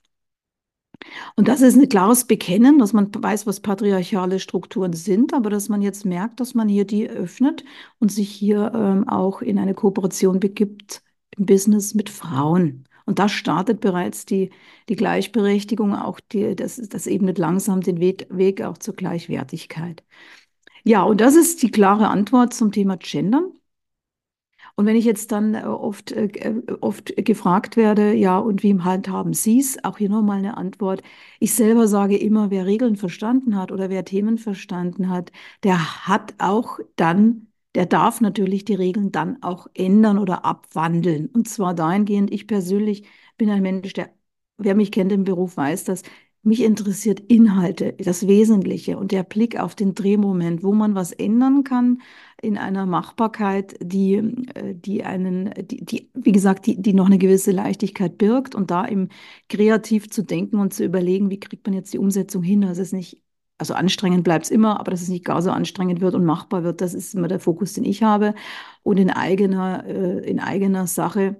Und 1.36 1.48
das 1.48 1.60
ist 1.60 1.76
ein 1.76 1.88
klares 1.88 2.24
Bekennen, 2.26 2.78
dass 2.78 2.92
man 2.92 3.10
weiß, 3.14 3.46
was 3.46 3.60
patriarchale 3.60 4.38
Strukturen 4.40 4.92
sind, 4.92 5.34
aber 5.34 5.50
dass 5.50 5.68
man 5.68 5.82
jetzt 5.82 6.04
merkt, 6.04 6.40
dass 6.40 6.54
man 6.54 6.68
hier 6.68 6.84
die 6.86 7.08
öffnet 7.08 7.64
und 7.98 8.10
sich 8.12 8.30
hier 8.30 8.72
ähm, 8.74 9.08
auch 9.08 9.42
in 9.42 9.58
eine 9.58 9.74
Kooperation 9.74 10.40
begibt 10.40 11.02
im 11.36 11.46
Business 11.46 11.94
mit 11.94 12.10
Frauen. 12.10 12.84
Und 13.06 13.18
da 13.18 13.28
startet 13.28 13.80
bereits 13.80 14.24
die, 14.26 14.50
die 14.88 14.96
Gleichberechtigung, 14.96 15.94
auch 15.94 16.20
die, 16.20 16.56
das, 16.56 16.76
das 16.76 17.06
ebnet 17.06 17.38
langsam 17.38 17.80
den 17.82 18.00
Weg, 18.00 18.26
Weg 18.30 18.62
auch 18.62 18.78
zur 18.78 18.94
Gleichwertigkeit. 18.94 20.02
Ja, 20.84 21.02
und 21.04 21.20
das 21.20 21.36
ist 21.36 21.62
die 21.62 21.70
klare 21.70 22.08
Antwort 22.08 22.54
zum 22.54 22.72
Thema 22.72 22.96
Gendern. 22.98 23.52
Und 24.76 24.86
wenn 24.86 24.96
ich 24.96 25.04
jetzt 25.04 25.30
dann 25.32 25.54
äh, 25.54 25.62
oft, 25.64 26.12
äh, 26.12 26.26
äh, 26.26 26.62
oft 26.80 27.14
gefragt 27.16 27.76
werde, 27.76 28.12
ja, 28.12 28.38
und 28.38 28.62
wie 28.62 28.78
handhaben 28.80 29.32
Sie 29.32 29.60
es? 29.60 29.82
Auch 29.84 29.98
hier 29.98 30.08
nochmal 30.08 30.38
eine 30.38 30.56
Antwort. 30.56 31.02
Ich 31.38 31.54
selber 31.54 31.86
sage 31.86 32.16
immer, 32.16 32.50
wer 32.50 32.66
Regeln 32.66 32.96
verstanden 32.96 33.56
hat 33.56 33.70
oder 33.72 33.88
wer 33.90 34.04
Themen 34.04 34.38
verstanden 34.38 35.10
hat, 35.10 35.30
der 35.62 36.08
hat 36.08 36.34
auch 36.38 36.78
dann 36.96 37.48
der 37.74 37.86
darf 37.86 38.20
natürlich 38.20 38.64
die 38.64 38.74
Regeln 38.74 39.12
dann 39.12 39.42
auch 39.42 39.66
ändern 39.74 40.18
oder 40.18 40.44
abwandeln. 40.44 41.26
Und 41.28 41.48
zwar 41.48 41.74
dahingehend, 41.74 42.32
ich 42.32 42.46
persönlich 42.46 43.06
bin 43.36 43.50
ein 43.50 43.62
Mensch, 43.62 43.92
der, 43.94 44.10
wer 44.58 44.74
mich 44.74 44.92
kennt 44.92 45.12
im 45.12 45.24
Beruf, 45.24 45.56
weiß 45.56 45.84
das, 45.84 46.02
mich 46.46 46.60
interessiert 46.62 47.20
Inhalte, 47.20 47.94
das 47.94 48.26
Wesentliche 48.26 48.98
und 48.98 49.12
der 49.12 49.22
Blick 49.22 49.58
auf 49.58 49.74
den 49.74 49.94
Drehmoment, 49.94 50.62
wo 50.62 50.72
man 50.72 50.94
was 50.94 51.12
ändern 51.12 51.64
kann 51.64 52.02
in 52.42 52.58
einer 52.58 52.84
Machbarkeit, 52.86 53.76
die, 53.80 54.16
äh, 54.54 54.74
die 54.74 55.04
einen, 55.04 55.52
die, 55.56 55.84
die, 55.84 56.10
wie 56.12 56.32
gesagt, 56.32 56.66
die, 56.66 56.80
die 56.80 56.92
noch 56.92 57.06
eine 57.06 57.18
gewisse 57.18 57.50
Leichtigkeit 57.50 58.18
birgt 58.18 58.54
und 58.54 58.70
da 58.70 58.86
eben 58.86 59.08
kreativ 59.48 60.10
zu 60.10 60.22
denken 60.22 60.58
und 60.58 60.74
zu 60.74 60.84
überlegen, 60.84 61.30
wie 61.30 61.40
kriegt 61.40 61.66
man 61.66 61.74
jetzt 61.74 61.92
die 61.94 61.98
Umsetzung 61.98 62.42
hin, 62.42 62.60
dass 62.60 62.78
es 62.78 62.92
nicht 62.92 63.22
also 63.58 63.74
anstrengend 63.74 64.24
bleibt 64.24 64.46
es 64.46 64.50
immer, 64.50 64.80
aber 64.80 64.90
dass 64.90 65.02
es 65.02 65.08
nicht 65.08 65.24
gar 65.24 65.40
so 65.42 65.50
anstrengend 65.50 66.00
wird 66.00 66.14
und 66.14 66.24
machbar 66.24 66.64
wird, 66.64 66.80
das 66.80 66.94
ist 66.94 67.14
immer 67.14 67.28
der 67.28 67.40
Fokus, 67.40 67.72
den 67.72 67.84
ich 67.84 68.02
habe. 68.02 68.34
Und 68.82 68.98
in 68.98 69.10
eigener, 69.10 69.84
äh, 69.86 70.28
in 70.28 70.40
eigener 70.40 70.86
Sache 70.86 71.36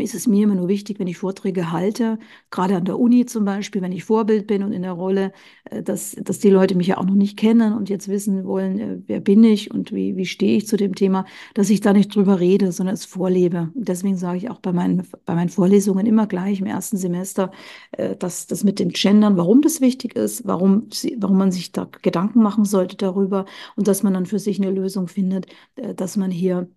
ist 0.00 0.14
es 0.14 0.26
mir 0.26 0.44
immer 0.44 0.54
nur 0.54 0.68
wichtig, 0.68 0.98
wenn 0.98 1.06
ich 1.06 1.18
Vorträge 1.18 1.72
halte, 1.72 2.18
gerade 2.50 2.76
an 2.76 2.84
der 2.84 2.98
Uni 2.98 3.26
zum 3.26 3.44
Beispiel, 3.44 3.82
wenn 3.82 3.92
ich 3.92 4.04
Vorbild 4.04 4.46
bin 4.46 4.62
und 4.62 4.72
in 4.72 4.82
der 4.82 4.92
Rolle, 4.92 5.32
äh, 5.64 5.82
dass, 5.82 6.16
dass 6.20 6.38
die 6.38 6.50
Leute 6.50 6.74
mich 6.74 6.88
ja 6.88 6.98
auch 6.98 7.04
noch 7.04 7.14
nicht 7.14 7.36
kennen 7.38 7.74
und 7.74 7.88
jetzt 7.88 8.08
wissen 8.08 8.44
wollen, 8.44 8.78
äh, 8.78 8.98
wer 9.06 9.20
bin 9.20 9.44
ich 9.44 9.70
und 9.70 9.92
wie, 9.92 10.16
wie 10.16 10.26
stehe 10.26 10.56
ich 10.56 10.66
zu 10.66 10.76
dem 10.76 10.94
Thema, 10.94 11.24
dass 11.54 11.70
ich 11.70 11.80
da 11.80 11.92
nicht 11.92 12.14
drüber 12.14 12.40
rede, 12.40 12.72
sondern 12.72 12.94
es 12.94 13.04
vorlebe. 13.04 13.70
Und 13.74 13.88
deswegen 13.88 14.16
sage 14.16 14.38
ich 14.38 14.50
auch 14.50 14.60
bei 14.60 14.72
meinen, 14.72 15.06
bei 15.24 15.34
meinen 15.34 15.48
Vorlesungen 15.48 16.06
immer 16.06 16.26
gleich 16.26 16.60
im 16.60 16.66
ersten 16.66 16.96
Semester, 16.96 17.50
äh, 17.92 18.16
dass 18.16 18.46
das 18.46 18.64
mit 18.64 18.78
dem 18.78 18.90
Gendern, 18.90 19.36
warum 19.36 19.62
das 19.62 19.80
wichtig 19.80 20.16
ist, 20.16 20.46
warum, 20.46 20.88
warum 21.18 21.38
man 21.38 21.52
sich 21.52 21.72
da 21.72 21.88
Gedanken 22.02 22.42
machen 22.42 22.64
sollte 22.64 22.96
darüber 22.96 23.46
und 23.76 23.88
dass 23.88 24.02
man 24.02 24.14
dann 24.14 24.26
für 24.26 24.38
sich 24.38 24.60
eine 24.60 24.70
Lösung 24.70 25.08
findet, 25.08 25.46
dass 25.96 26.16
man 26.16 26.30
hier 26.30 26.68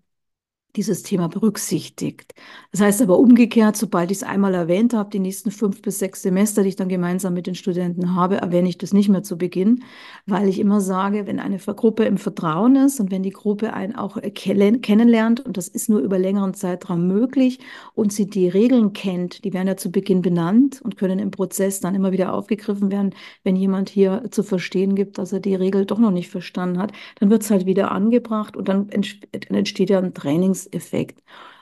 dieses 0.75 1.03
Thema 1.03 1.27
berücksichtigt. 1.27 2.33
Das 2.71 2.81
heißt 2.81 3.01
aber 3.01 3.19
umgekehrt, 3.19 3.75
sobald 3.75 4.11
ich 4.11 4.19
es 4.19 4.23
einmal 4.23 4.53
erwähnt 4.53 4.93
habe, 4.93 5.09
die 5.09 5.19
nächsten 5.19 5.51
fünf 5.51 5.81
bis 5.81 5.99
sechs 5.99 6.21
Semester, 6.21 6.63
die 6.63 6.69
ich 6.69 6.75
dann 6.75 6.87
gemeinsam 6.87 7.33
mit 7.33 7.47
den 7.47 7.55
Studenten 7.55 8.15
habe, 8.15 8.37
erwähne 8.37 8.69
ich 8.69 8.77
das 8.77 8.93
nicht 8.93 9.09
mehr 9.09 9.23
zu 9.23 9.37
Beginn, 9.37 9.83
weil 10.25 10.47
ich 10.47 10.59
immer 10.59 10.79
sage, 10.79 11.27
wenn 11.27 11.39
eine 11.39 11.57
Gruppe 11.57 12.05
im 12.05 12.17
Vertrauen 12.17 12.75
ist 12.75 12.99
und 12.99 13.11
wenn 13.11 13.23
die 13.23 13.31
Gruppe 13.31 13.73
einen 13.73 13.95
auch 13.95 14.17
kennenlernt, 14.33 15.39
und 15.41 15.57
das 15.57 15.67
ist 15.67 15.89
nur 15.89 15.99
über 15.99 16.17
längeren 16.17 16.53
Zeitraum 16.53 17.07
möglich, 17.07 17.59
und 17.93 18.13
sie 18.13 18.29
die 18.29 18.47
Regeln 18.47 18.93
kennt, 18.93 19.43
die 19.43 19.53
werden 19.53 19.67
ja 19.67 19.77
zu 19.77 19.91
Beginn 19.91 20.21
benannt 20.21 20.81
und 20.81 20.97
können 20.97 21.19
im 21.19 21.31
Prozess 21.31 21.79
dann 21.81 21.95
immer 21.95 22.11
wieder 22.11 22.33
aufgegriffen 22.33 22.91
werden, 22.91 23.13
wenn 23.43 23.55
jemand 23.55 23.89
hier 23.89 24.23
zu 24.31 24.43
verstehen 24.43 24.95
gibt, 24.95 25.17
dass 25.17 25.33
er 25.33 25.39
die 25.39 25.55
Regel 25.55 25.85
doch 25.85 25.99
noch 25.99 26.11
nicht 26.11 26.29
verstanden 26.29 26.77
hat, 26.77 26.91
dann 27.19 27.29
wird 27.29 27.41
es 27.43 27.51
halt 27.51 27.65
wieder 27.65 27.91
angebracht 27.91 28.55
und 28.55 28.69
dann 28.69 28.89
entsteht 28.89 29.89
ja 29.89 29.99
ein 29.99 30.13
Trainings 30.13 30.60
Effekt. 30.67 31.21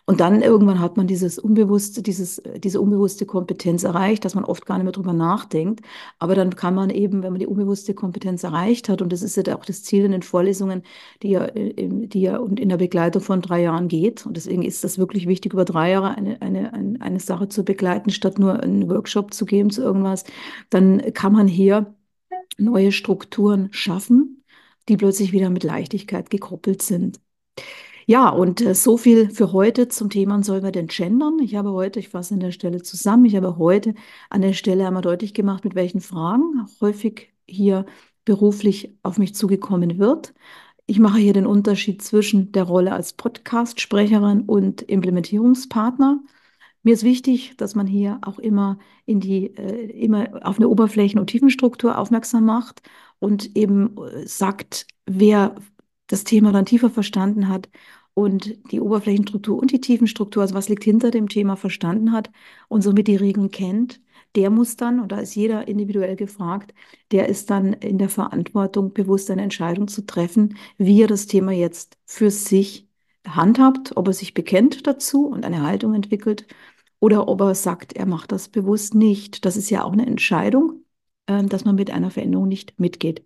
Und 0.10 0.22
dann 0.22 0.41
irgendwann 0.41 0.79
hat 0.79 0.98
man 0.98 1.06
dieses 1.06 1.38
unbewusste, 1.38 2.01
dieses, 2.01 2.41
diese 2.58 2.82
unbewusste 2.82 3.27
Kompetenz 3.27 3.84
erreicht, 3.84 4.25
dass 4.25 4.34
man 4.34 4.44
oft 4.44 4.65
gar 4.65 4.77
nicht 4.77 4.86
mehr 4.86 4.91
drüber 4.91 5.13
nachdenkt. 5.13 5.82
Aber 6.18 6.34
dann 6.34 6.56
kann 6.56 6.74
man 6.74 6.89
eben, 6.89 7.22
wenn 7.22 7.32
man 7.32 7.39
die 7.39 7.46
unbewusste 7.46 7.94
Kompetenz 7.94 8.44
erreicht 8.44 8.89
hat, 8.89 9.03
und 9.03 9.13
das 9.13 9.22
ist 9.22 9.38
ja 9.38 9.56
auch 9.56 9.65
das 9.65 9.84
Ziel 9.84 10.06
in 10.06 10.12
den 10.12 10.24
Vorlesungen, 10.24 10.82
die 11.22 11.29
ja, 11.29 11.51
die 11.51 12.22
ja 12.22 12.38
in 12.38 12.70
der 12.70 12.77
Begleitung 12.77 13.22
von 13.22 13.41
drei 13.41 13.62
Jahren 13.62 13.88
geht. 13.88 14.25
Und 14.25 14.36
deswegen 14.36 14.63
ist 14.63 14.84
das 14.84 14.98
wirklich 14.98 15.27
wichtig, 15.27 15.53
über 15.53 15.63
drei 15.63 15.91
Jahre 15.91 16.15
eine, 16.15 16.41
eine, 16.41 16.74
eine, 16.74 17.00
eine 17.01 17.20
Sache 17.20 17.48
zu 17.48 17.63
begleiten, 17.63 18.10
statt 18.10 18.39
nur 18.39 18.63
einen 18.63 18.89
Workshop 18.89 19.32
zu 19.32 19.46
geben 19.46 19.70
zu 19.70 19.84
irgendwas. 19.84 20.24
Dann 20.72 21.13
kann 21.13 21.34
man 21.34 21.48
hier 21.48 21.94
neue 22.58 22.91
Strukturen 22.91 23.70
schaffen, 23.74 24.44
die 24.88 24.98
plötzlich 24.98 25.34
wieder 25.34 25.51
mit 25.51 25.63
Leichtigkeit 25.63 26.32
gekoppelt 26.32 26.82
sind. 26.82 27.20
Ja, 28.10 28.30
und 28.30 28.60
äh, 28.62 28.74
so 28.74 28.98
viel 28.98 29.30
für 29.30 29.54
heute 29.54 29.88
zum 29.88 30.10
Thema, 30.10 30.42
sollen 30.42 30.63
wir 30.63 30.72
denn 30.72 30.88
gendern? 30.88 31.38
Ich 31.38 31.54
habe 31.54 31.72
heute, 31.74 32.00
ich 32.00 32.10
fasse 32.10 32.34
an 32.34 32.39
der 32.39 32.51
Stelle 32.51 32.82
zusammen, 32.82 33.25
ich 33.25 33.36
habe 33.36 33.58
heute 33.60 33.94
an 34.32 34.42
der 34.42 34.54
Stelle 34.54 34.88
einmal 34.88 35.04
deutlich 35.04 35.36
gemacht, 35.36 35.63
mit 35.63 35.75
welchen 35.75 36.01
Fragen 36.01 36.66
häufig 36.82 37.32
hier 37.48 37.86
beruflich 38.25 38.98
auf 39.04 39.20
mich 39.20 39.36
zugekommen 39.36 40.00
wird. 40.00 40.34
Ich 40.88 40.98
mache 40.98 41.20
hier 41.20 41.34
den 41.34 41.46
Unterschied 41.46 42.01
zwischen 42.01 42.51
der 42.51 42.63
Rolle 42.63 42.94
als 42.94 43.13
Podcast-Sprecherin 43.13 44.42
und 44.42 44.82
Implementierungspartner. 44.82 46.20
Mir 46.82 46.96
ist 46.96 47.04
wichtig, 47.04 47.58
dass 47.58 47.75
man 47.75 47.86
hier 47.86 48.18
auch 48.24 48.39
immer 48.39 48.80
in 49.06 49.20
die, 49.20 49.56
äh, 49.56 49.86
immer 49.92 50.30
auf 50.42 50.58
eine 50.58 50.68
Oberflächen- 50.68 51.20
und 51.20 51.28
Tiefenstruktur 51.28 51.96
aufmerksam 51.96 52.46
macht 52.46 52.82
und 53.20 53.56
eben 53.56 53.96
äh, 53.98 54.25
sagt, 54.25 54.88
wer 55.06 55.54
das 56.10 56.25
Thema 56.25 56.51
dann 56.51 56.66
tiefer 56.66 56.89
verstanden 56.89 57.48
hat 57.48 57.70
und 58.13 58.58
die 58.72 58.82
Oberflächenstruktur 58.82 59.58
und 59.58 59.72
die 59.72 59.80
Tiefenstruktur, 59.80 60.42
also 60.44 60.56
was 60.56 60.68
liegt 60.70 60.84
hinter 60.84 61.12
dem 61.12 61.30
Thema, 61.30 61.56
verstanden 61.56 62.12
hat 62.12 62.30
und 62.68 62.82
somit 62.82 63.08
die 63.08 63.16
Regeln 63.16 63.51
kennt, 63.51 64.01
der 64.36 64.50
muss 64.50 64.75
dann, 64.75 65.00
und 65.00 65.12
da 65.12 65.20
ist 65.20 65.36
jeder 65.36 65.68
individuell 65.68 66.16
gefragt, 66.16 66.74
der 67.12 67.30
ist 67.30 67.50
dann 67.50 67.74
in 67.74 67.98
der 67.98 68.10
Verantwortung, 68.10 68.94
bewusst 68.94 69.32
eine 69.32 69.42
Entscheidung 69.44 69.88
zu 69.88 70.06
treffen, 70.06 70.58
wie 70.78 71.01
er 71.01 71.08
das 71.08 71.28
Thema 71.28 71.51
jetzt 71.51 71.98
für 72.06 72.30
sich 72.32 72.88
handhabt, 73.28 73.96
ob 73.98 74.08
er 74.08 74.13
sich 74.13 74.34
bekennt 74.34 74.88
dazu 74.88 75.28
und 75.28 75.46
eine 75.46 75.63
Haltung 75.63 75.94
entwickelt 75.94 76.48
oder 77.00 77.28
ob 77.28 77.42
er 77.42 77.56
sagt, 77.56 77.94
er 77.94 78.06
macht 78.06 78.32
das 78.32 78.50
bewusst 78.50 78.94
nicht. 78.96 79.46
Das 79.46 79.58
ist 79.58 79.70
ja 79.70 79.84
auch 79.84 79.94
eine 79.94 80.06
Entscheidung, 80.06 80.84
ähm, 81.28 81.50
dass 81.50 81.66
man 81.66 81.75
mit 81.75 81.92
einer 81.92 82.12
Veränderung 82.12 82.48
nicht 82.48 82.80
mitgeht. 82.80 83.25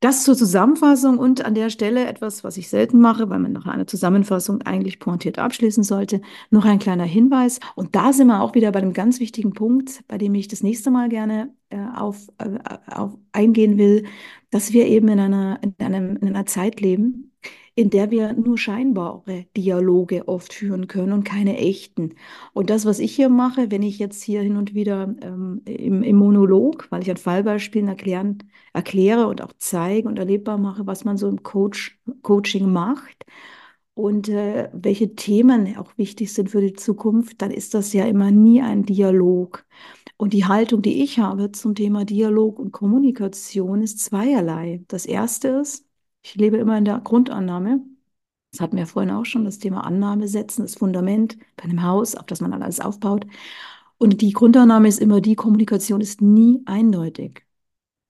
Das 0.00 0.24
zur 0.24 0.36
Zusammenfassung 0.36 1.16
und 1.18 1.42
an 1.44 1.54
der 1.54 1.70
Stelle 1.70 2.06
etwas, 2.06 2.44
was 2.44 2.58
ich 2.58 2.68
selten 2.68 3.00
mache, 3.00 3.30
weil 3.30 3.38
man 3.38 3.52
nach 3.52 3.66
einer 3.66 3.86
Zusammenfassung 3.86 4.60
eigentlich 4.62 4.98
pointiert 5.00 5.38
abschließen 5.38 5.84
sollte, 5.84 6.20
noch 6.50 6.66
ein 6.66 6.78
kleiner 6.78 7.04
Hinweis. 7.04 7.60
Und 7.76 7.96
da 7.96 8.12
sind 8.12 8.26
wir 8.26 8.42
auch 8.42 8.54
wieder 8.54 8.70
bei 8.72 8.80
einem 8.80 8.92
ganz 8.92 9.20
wichtigen 9.20 9.54
Punkt, 9.54 10.04
bei 10.06 10.18
dem 10.18 10.34
ich 10.34 10.48
das 10.48 10.62
nächste 10.62 10.90
Mal 10.90 11.08
gerne 11.08 11.54
äh, 11.70 11.78
auf, 11.96 12.28
äh, 12.38 12.58
auf 12.94 13.16
eingehen 13.32 13.78
will, 13.78 14.04
dass 14.50 14.74
wir 14.74 14.86
eben 14.86 15.08
in 15.08 15.18
einer, 15.18 15.60
in, 15.62 15.74
einem, 15.78 16.16
in 16.18 16.28
einer 16.28 16.44
Zeit 16.44 16.80
leben, 16.80 17.32
in 17.76 17.90
der 17.90 18.10
wir 18.10 18.32
nur 18.32 18.56
scheinbare 18.58 19.46
Dialoge 19.56 20.26
oft 20.28 20.54
führen 20.54 20.88
können 20.88 21.12
und 21.12 21.24
keine 21.24 21.58
echten. 21.58 22.14
Und 22.54 22.70
das, 22.70 22.86
was 22.86 22.98
ich 22.98 23.14
hier 23.14 23.28
mache, 23.28 23.70
wenn 23.70 23.82
ich 23.82 23.98
jetzt 23.98 24.22
hier 24.22 24.40
hin 24.40 24.56
und 24.56 24.74
wieder 24.74 25.14
ähm, 25.20 25.60
im, 25.66 26.02
im, 26.02 26.16
Monolog, 26.16 26.88
weil 26.90 27.02
ich 27.02 27.10
an 27.10 27.18
Fallbeispielen 27.18 27.88
erklären, 27.88 28.38
erkläre 28.72 29.26
und 29.28 29.42
auch 29.42 29.52
zeige 29.58 30.08
und 30.08 30.18
erlebbar 30.18 30.56
mache, 30.58 30.86
was 30.86 31.04
man 31.04 31.18
so 31.18 31.28
im 31.28 31.42
Coach, 31.42 32.00
Coaching 32.22 32.72
macht 32.72 33.26
und 33.94 34.28
äh, 34.30 34.70
welche 34.72 35.14
Themen 35.14 35.76
auch 35.76 35.96
wichtig 35.98 36.32
sind 36.32 36.50
für 36.50 36.60
die 36.62 36.74
Zukunft, 36.74 37.42
dann 37.42 37.50
ist 37.50 37.74
das 37.74 37.92
ja 37.92 38.06
immer 38.06 38.30
nie 38.30 38.62
ein 38.62 38.84
Dialog. 38.84 39.66
Und 40.16 40.32
die 40.32 40.46
Haltung, 40.46 40.82
die 40.82 41.02
ich 41.02 41.18
habe 41.18 41.52
zum 41.52 41.74
Thema 41.74 42.04
Dialog 42.06 42.58
und 42.58 42.72
Kommunikation, 42.72 43.82
ist 43.82 44.00
zweierlei. 44.00 44.82
Das 44.88 45.06
erste 45.06 45.48
ist, 45.48 45.86
ich 46.26 46.34
lebe 46.34 46.56
immer 46.56 46.76
in 46.76 46.84
der 46.84 46.98
Grundannahme. 47.00 47.80
Das 48.50 48.60
hatten 48.60 48.76
wir 48.76 48.86
vorhin 48.88 49.12
auch 49.12 49.24
schon, 49.24 49.44
das 49.44 49.58
Thema 49.60 49.82
Annahme 49.86 50.26
setzen, 50.26 50.62
das 50.62 50.74
Fundament 50.74 51.38
bei 51.56 51.64
einem 51.64 51.84
Haus, 51.84 52.16
auf 52.16 52.26
das 52.26 52.40
man 52.40 52.52
alles 52.52 52.80
aufbaut. 52.80 53.26
Und 53.98 54.20
die 54.22 54.32
Grundannahme 54.32 54.88
ist 54.88 54.98
immer 55.00 55.20
die, 55.20 55.36
Kommunikation 55.36 56.00
ist 56.00 56.20
nie 56.22 56.62
eindeutig. 56.66 57.46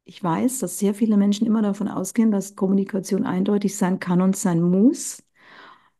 Ich 0.04 0.22
weiß, 0.24 0.60
dass 0.60 0.78
sehr 0.78 0.94
viele 0.94 1.18
Menschen 1.18 1.46
immer 1.46 1.62
davon 1.62 1.88
ausgehen, 1.88 2.30
dass 2.30 2.56
Kommunikation 2.56 3.24
eindeutig 3.26 3.76
sein 3.76 4.00
kann 4.00 4.22
und 4.22 4.36
sein 4.36 4.62
muss. 4.62 5.22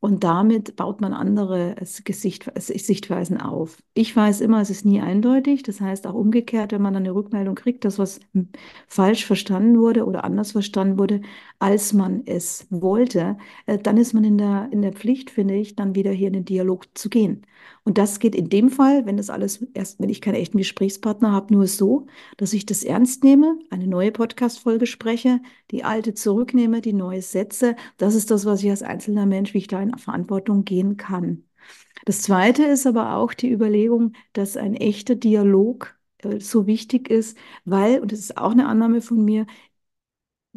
Und 0.00 0.24
damit 0.24 0.76
baut 0.76 1.00
man 1.00 1.12
andere 1.14 1.74
Gesicht, 2.04 2.50
Sichtweisen 2.56 3.40
auf. 3.40 3.78
Ich 3.94 4.14
weiß 4.14 4.40
immer, 4.42 4.60
es 4.60 4.70
ist 4.70 4.84
nie 4.84 5.00
eindeutig. 5.00 5.62
Das 5.62 5.80
heißt 5.80 6.06
auch 6.06 6.14
umgekehrt, 6.14 6.72
wenn 6.72 6.82
man 6.82 6.94
dann 6.94 7.04
eine 7.04 7.14
Rückmeldung 7.14 7.54
kriegt, 7.54 7.84
dass 7.84 7.98
was 7.98 8.20
falsch 8.86 9.24
verstanden 9.24 9.78
wurde 9.78 10.04
oder 10.04 10.24
anders 10.24 10.52
verstanden 10.52 10.98
wurde, 10.98 11.22
als 11.58 11.92
man 11.92 12.22
es 12.26 12.66
wollte, 12.70 13.38
äh, 13.66 13.78
dann 13.78 13.96
ist 13.96 14.12
man 14.12 14.24
in 14.24 14.38
der, 14.38 14.68
in 14.70 14.82
der 14.82 14.92
Pflicht, 14.92 15.30
finde 15.30 15.54
ich, 15.54 15.76
dann 15.76 15.94
wieder 15.94 16.12
hier 16.12 16.28
in 16.28 16.34
den 16.34 16.44
Dialog 16.44 16.86
zu 16.96 17.08
gehen. 17.08 17.42
Und 17.84 17.98
das 17.98 18.18
geht 18.18 18.34
in 18.34 18.48
dem 18.48 18.68
Fall, 18.68 19.06
wenn 19.06 19.16
das 19.16 19.30
alles 19.30 19.62
erst, 19.74 20.00
wenn 20.00 20.08
ich 20.08 20.20
keinen 20.20 20.34
echten 20.34 20.58
Gesprächspartner 20.58 21.32
habe, 21.32 21.54
nur 21.54 21.66
so, 21.66 22.06
dass 22.36 22.52
ich 22.52 22.66
das 22.66 22.82
ernst 22.82 23.24
nehme, 23.24 23.58
eine 23.70 23.86
neue 23.86 24.12
Podcast-Folge 24.12 24.86
spreche, 24.86 25.40
die 25.70 25.84
alte 25.84 26.14
zurücknehme, 26.14 26.80
die 26.80 26.92
neue 26.92 27.22
setze. 27.22 27.76
Das 27.96 28.14
ist 28.14 28.30
das, 28.30 28.44
was 28.44 28.62
ich 28.62 28.70
als 28.70 28.82
einzelner 28.82 29.26
Mensch, 29.26 29.54
wie 29.54 29.58
ich 29.58 29.68
da 29.68 29.80
in 29.80 29.96
Verantwortung 29.96 30.64
gehen 30.64 30.96
kann. 30.96 31.44
Das 32.04 32.22
zweite 32.22 32.64
ist 32.64 32.86
aber 32.86 33.16
auch 33.16 33.34
die 33.34 33.50
Überlegung, 33.50 34.12
dass 34.32 34.56
ein 34.56 34.74
echter 34.74 35.14
Dialog 35.14 35.96
äh, 36.18 36.40
so 36.40 36.66
wichtig 36.66 37.10
ist, 37.10 37.36
weil, 37.64 38.00
und 38.00 38.12
das 38.12 38.20
ist 38.20 38.36
auch 38.38 38.52
eine 38.52 38.66
Annahme 38.66 39.00
von 39.00 39.24
mir, 39.24 39.46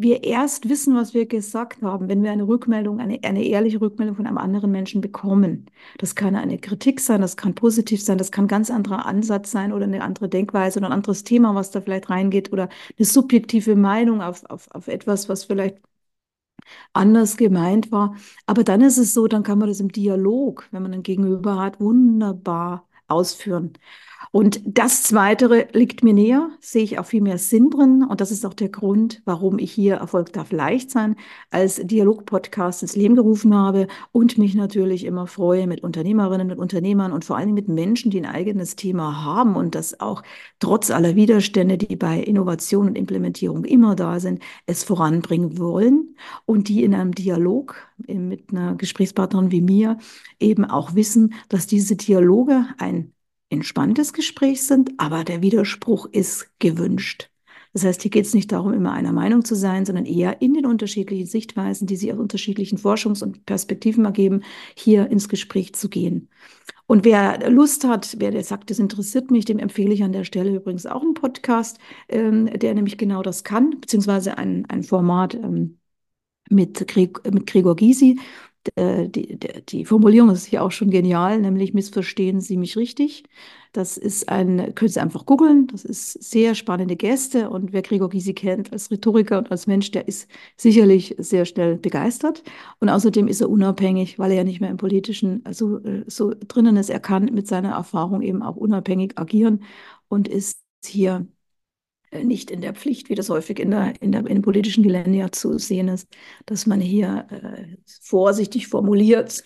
wir 0.02 0.24
erst 0.24 0.70
wissen, 0.70 0.96
was 0.96 1.14
wir 1.14 1.26
gesagt 1.26 1.82
haben, 1.82 2.08
wenn 2.10 2.24
wir 2.24 2.32
eine 2.32 2.48
Rückmeldung, 2.48 3.00
eine, 3.00 3.20
eine 3.24 3.44
ehrliche 3.46 3.82
Rückmeldung 3.82 4.16
von 4.16 4.26
einem 4.28 4.38
anderen 4.38 4.72
Menschen 4.72 5.02
bekommen. 5.02 5.66
Das 5.98 6.16
kann 6.16 6.36
eine 6.36 6.58
Kritik 6.60 7.00
sein, 7.00 7.22
das 7.22 7.38
kann 7.38 7.56
positiv 7.56 8.02
sein, 8.04 8.18
das 8.18 8.32
kann 8.32 8.46
ein 8.46 8.48
ganz 8.48 8.72
anderer 8.72 9.06
Ansatz 9.06 9.52
sein 9.52 9.74
oder 9.74 9.86
eine 9.86 10.02
andere 10.04 10.30
Denkweise 10.30 10.80
oder 10.80 10.88
ein 10.90 10.94
anderes 10.94 11.24
Thema, 11.24 11.56
was 11.56 11.72
da 11.72 11.82
vielleicht 11.82 12.10
reingeht 12.10 12.52
oder 12.54 12.70
eine 12.98 13.06
subjektive 13.06 13.76
Meinung 13.76 14.22
auf, 14.22 14.44
auf, 14.50 14.68
auf 14.72 14.88
etwas, 14.88 15.30
was 15.30 15.46
vielleicht 15.46 15.78
anders 16.94 17.38
gemeint 17.38 17.92
war. 17.92 18.16
Aber 18.46 18.64
dann 18.64 18.82
ist 18.82 18.98
es 18.98 19.14
so, 19.14 19.28
dann 19.28 19.44
kann 19.44 19.60
man 19.60 19.68
das 19.68 19.80
im 19.80 19.92
Dialog, 19.92 20.68
wenn 20.72 20.84
man 20.84 20.94
ein 20.94 21.04
Gegenüber 21.04 21.58
hat, 21.60 21.80
wunderbar 21.80 22.88
ausführen. 23.08 23.74
Und 24.32 24.62
das 24.66 25.04
Zweite 25.04 25.68
liegt 25.74 26.04
mir 26.04 26.14
näher, 26.14 26.50
sehe 26.60 26.84
ich 26.84 27.00
auch 27.00 27.06
viel 27.06 27.22
mehr 27.22 27.40
Sinn 27.40 27.70
drin. 27.72 28.06
Und 28.08 28.22
das 28.22 28.32
ist 28.32 28.46
auch 28.46 28.54
der 28.54 28.70
Grund, 28.70 29.22
warum 29.26 29.58
ich 29.58 29.72
hier 29.72 29.96
Erfolg 29.96 30.34
darf 30.34 30.52
leicht 30.52 30.92
sein 30.92 31.16
als 31.50 31.76
Dialog-Podcast 31.76 32.84
ins 32.84 32.96
Leben 32.96 33.16
gerufen 33.16 33.56
habe 33.56 33.88
und 34.12 34.38
mich 34.38 34.54
natürlich 34.54 35.06
immer 35.06 35.26
freue 35.26 35.66
mit 35.66 35.82
Unternehmerinnen 35.82 36.52
und 36.52 36.60
Unternehmern 36.60 37.12
und 37.12 37.26
vor 37.26 37.38
allem 37.38 37.54
mit 37.54 37.68
Menschen, 37.70 38.12
die 38.12 38.20
ein 38.20 38.26
eigenes 38.26 38.76
Thema 38.76 39.24
haben 39.24 39.56
und 39.56 39.74
das 39.74 40.00
auch 40.00 40.22
trotz 40.60 40.92
aller 40.92 41.16
Widerstände, 41.16 41.78
die 41.78 41.96
bei 41.96 42.20
Innovation 42.20 42.88
und 42.88 42.98
Implementierung 42.98 43.66
immer 43.66 43.96
da 43.96 44.20
sind, 44.20 44.44
es 44.68 44.84
voranbringen 44.84 45.58
wollen 45.58 46.16
und 46.46 46.68
die 46.70 46.84
in 46.84 46.94
einem 46.94 47.16
Dialog 47.16 47.76
mit 47.98 48.52
einer 48.52 48.76
Gesprächspartnerin 48.76 49.52
wie 49.52 49.62
mir 49.62 49.98
eben 50.40 50.66
auch 50.66 50.94
wissen, 50.94 51.34
dass 51.50 51.68
diese 51.68 51.96
Dialoge 51.96 52.66
ein 52.78 53.14
entspanntes 53.50 54.14
Gespräch 54.14 54.64
sind, 54.64 54.92
aber 54.98 55.24
der 55.24 55.42
Widerspruch 55.42 56.06
ist 56.12 56.50
gewünscht. 56.60 57.30
Das 57.74 57.86
heißt, 57.86 58.02
hier 58.02 58.12
geht 58.12 58.26
es 58.26 58.34
nicht 58.34 58.52
darum, 58.52 58.74
immer 58.74 58.94
einer 58.94 59.12
Meinung 59.12 59.46
zu 59.46 59.54
sein, 59.54 59.86
sondern 59.86 60.06
eher 60.06 60.42
in 60.42 60.54
den 60.56 60.66
unterschiedlichen 60.66 61.28
Sichtweisen, 61.28 61.86
die 61.86 61.96
sich 61.96 62.12
aus 62.12 62.18
unterschiedlichen 62.18 62.80
Forschungs- 62.80 63.24
und 63.24 63.46
Perspektiven 63.46 64.06
ergeben, 64.06 64.42
hier 64.76 65.10
ins 65.10 65.30
Gespräch 65.30 65.74
zu 65.76 65.88
gehen. 65.88 66.30
Und 66.88 67.06
wer 67.06 67.48
Lust 67.52 67.84
hat, 67.84 68.16
wer 68.18 68.44
sagt, 68.44 68.72
das 68.72 68.80
interessiert 68.80 69.30
mich, 69.30 69.46
dem 69.46 69.60
empfehle 69.60 69.94
ich 69.94 70.04
an 70.04 70.14
der 70.14 70.24
Stelle 70.24 70.56
übrigens 70.56 70.88
auch 70.88 71.04
einen 71.04 71.14
Podcast, 71.14 71.78
ähm, 72.08 72.48
der 72.48 72.74
nämlich 72.74 72.98
genau 72.98 73.22
das 73.22 73.44
kann, 73.44 73.80
beziehungsweise 73.80 74.40
ein, 74.40 74.66
ein 74.70 74.82
Format 74.82 75.36
ähm, 75.36 75.78
mit, 76.50 76.88
Gregor, 76.88 77.32
mit 77.32 77.46
Gregor 77.46 77.76
Gysi, 77.76 78.20
die, 78.78 79.38
die, 79.40 79.66
die 79.66 79.86
Formulierung 79.86 80.30
ist 80.32 80.46
hier 80.46 80.64
auch 80.64 80.72
schon 80.72 80.90
genial, 80.90 81.40
nämlich 81.42 81.74
missverstehen 81.74 82.42
Sie 82.42 82.58
mich 82.58 82.78
richtig. 82.78 83.24
Das 83.72 83.98
ist 83.98 84.30
ein, 84.30 84.74
können 84.76 84.90
Sie 84.90 85.00
einfach 85.00 85.26
googeln, 85.26 85.68
das 85.68 85.86
ist 85.86 86.14
sehr 86.24 86.56
spannende 86.56 86.96
Gäste 86.96 87.50
und 87.50 87.72
wer 87.72 87.82
Gregor 87.84 88.10
Gysi 88.10 88.34
kennt 88.34 88.72
als 88.74 88.90
Rhetoriker 88.92 89.38
und 89.38 89.52
als 89.52 89.68
Mensch, 89.68 89.92
der 89.92 90.08
ist 90.08 90.28
sicherlich 90.58 91.16
sehr 91.20 91.46
schnell 91.46 91.78
begeistert 91.78 92.44
und 92.80 92.90
außerdem 92.90 93.28
ist 93.28 93.42
er 93.42 93.50
unabhängig, 93.50 94.18
weil 94.20 94.32
er 94.32 94.38
ja 94.38 94.44
nicht 94.44 94.60
mehr 94.62 94.72
im 94.72 94.78
Politischen 94.78 95.44
so, 95.52 95.78
äh, 95.84 96.04
so 96.08 96.34
drinnen 96.48 96.78
ist. 96.78 96.90
Er 96.90 97.00
kann 97.00 97.26
mit 97.26 97.48
seiner 97.48 97.72
Erfahrung 97.74 98.22
eben 98.22 98.42
auch 98.42 98.56
unabhängig 98.56 99.18
agieren 99.20 99.64
und 100.08 100.28
ist 100.28 100.62
hier 100.84 101.28
äh, 101.38 101.39
nicht 102.12 102.52
in 102.52 102.62
der 102.62 102.74
Pflicht, 102.74 103.10
wie 103.10 103.16
das 103.16 103.30
häufig 103.30 103.60
in 103.60 103.72
der, 103.72 103.94
in 104.02 104.12
der, 104.12 104.26
im 104.26 104.42
politischen 104.42 104.84
Gelände 104.84 105.18
ja 105.18 105.32
zu 105.32 105.58
sehen 105.58 105.88
ist, 105.88 106.08
dass 106.46 106.66
man 106.66 106.82
hier 106.82 107.28
äh, 107.30 107.78
vorsichtig 108.02 108.68
formuliert, 108.68 109.44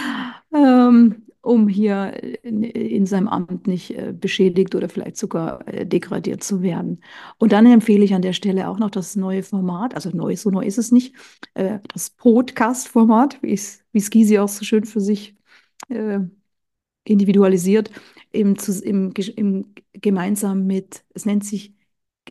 ähm, 0.54 1.24
um 1.40 1.68
hier 1.68 2.42
in, 2.42 2.62
in, 2.62 3.06
seinem 3.06 3.28
Amt 3.28 3.66
nicht 3.66 3.90
äh, 3.90 4.14
beschädigt 4.18 4.74
oder 4.74 4.88
vielleicht 4.88 5.16
sogar 5.16 5.66
äh, 5.68 5.84
degradiert 5.86 6.42
zu 6.42 6.62
werden. 6.62 7.02
Und 7.38 7.52
dann 7.52 7.66
empfehle 7.66 8.04
ich 8.04 8.14
an 8.14 8.22
der 8.22 8.32
Stelle 8.32 8.68
auch 8.68 8.78
noch 8.78 8.90
das 8.90 9.16
neue 9.16 9.42
Format, 9.42 9.94
also 9.94 10.10
neu, 10.10 10.36
so 10.36 10.50
neu 10.50 10.64
ist 10.64 10.78
es 10.78 10.92
nicht, 10.92 11.14
äh, 11.54 11.80
das 11.92 12.10
Podcast-Format, 12.10 13.42
wie 13.42 13.52
es 13.52 14.10
Gysi 14.10 14.38
auch 14.38 14.48
so 14.48 14.64
schön 14.64 14.84
für 14.84 15.00
sich 15.00 15.36
äh, 15.88 16.20
individualisiert, 17.04 17.90
im, 18.32 18.56
im, 18.82 19.12
im, 19.36 19.74
gemeinsam 19.92 20.66
mit, 20.66 21.04
es 21.14 21.26
nennt 21.26 21.44
sich 21.44 21.73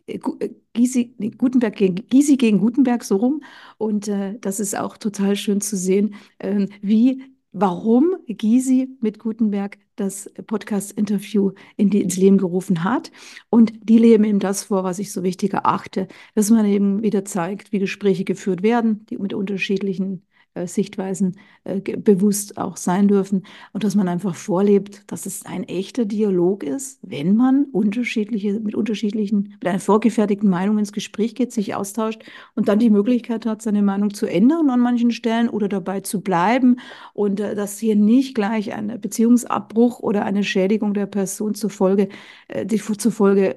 äh, 0.06 0.18
äh, 0.40 0.50
Gysi, 0.72 1.14
Gutenberg 1.38 1.76
gegen, 1.76 1.94
Gysi 2.08 2.36
gegen 2.36 2.58
Gutenberg, 2.58 3.04
so 3.04 3.16
rum. 3.16 3.42
Und 3.78 4.08
äh, 4.08 4.38
das 4.40 4.60
ist 4.60 4.76
auch 4.76 4.96
total 4.96 5.36
schön 5.36 5.60
zu 5.60 5.76
sehen, 5.76 6.14
äh, 6.38 6.66
wie, 6.82 7.22
warum 7.52 8.16
Gysi 8.26 8.88
mit 9.00 9.18
Gutenberg 9.18 9.78
das 9.96 10.30
Podcast-Interview 10.46 11.52
in 11.76 11.92
ins 11.92 12.16
Leben 12.16 12.38
gerufen 12.38 12.82
hat. 12.82 13.12
Und 13.50 13.72
die 13.82 13.98
leben 13.98 14.24
eben 14.24 14.40
das 14.40 14.64
vor, 14.64 14.82
was 14.82 14.98
ich 14.98 15.12
so 15.12 15.22
wichtig 15.22 15.54
erachte, 15.54 16.08
dass 16.34 16.50
man 16.50 16.66
eben 16.66 17.02
wieder 17.02 17.24
zeigt, 17.24 17.72
wie 17.72 17.78
Gespräche 17.78 18.24
geführt 18.24 18.62
werden, 18.62 19.06
die 19.06 19.18
mit 19.18 19.34
unterschiedlichen 19.34 20.26
Sichtweisen 20.66 21.36
äh, 21.64 21.80
bewusst 21.80 22.58
auch 22.58 22.76
sein 22.76 23.08
dürfen 23.08 23.44
und 23.72 23.84
dass 23.84 23.94
man 23.94 24.06
einfach 24.06 24.34
vorlebt, 24.34 25.02
dass 25.06 25.26
es 25.26 25.44
ein 25.46 25.64
echter 25.64 26.04
Dialog 26.04 26.62
ist, 26.62 26.98
wenn 27.02 27.36
man 27.36 27.64
unterschiedliche, 27.72 28.60
mit 28.60 28.74
unterschiedlichen, 28.74 29.54
mit 29.60 29.66
einer 29.66 29.80
vorgefertigten 29.80 30.48
Meinung 30.48 30.78
ins 30.78 30.92
Gespräch 30.92 31.34
geht, 31.34 31.52
sich 31.52 31.74
austauscht 31.74 32.22
und 32.54 32.68
dann 32.68 32.78
die 32.78 32.90
Möglichkeit 32.90 33.46
hat, 33.46 33.62
seine 33.62 33.82
Meinung 33.82 34.14
zu 34.14 34.26
ändern 34.26 34.70
an 34.70 34.80
manchen 34.80 35.10
Stellen 35.10 35.48
oder 35.48 35.68
dabei 35.68 36.00
zu 36.00 36.20
bleiben 36.20 36.76
und 37.14 37.40
äh, 37.40 37.54
dass 37.54 37.78
hier 37.78 37.96
nicht 37.96 38.34
gleich 38.34 38.72
ein 38.72 39.00
Beziehungsabbruch 39.00 40.00
oder 40.00 40.24
eine 40.24 40.44
Schädigung 40.44 40.94
der 40.94 41.06
Person 41.06 41.54
zur 41.54 41.70
Folge, 41.70 42.08
äh, 42.48 42.64
die 42.64 42.78
zur 42.78 43.12
Folge, 43.12 43.56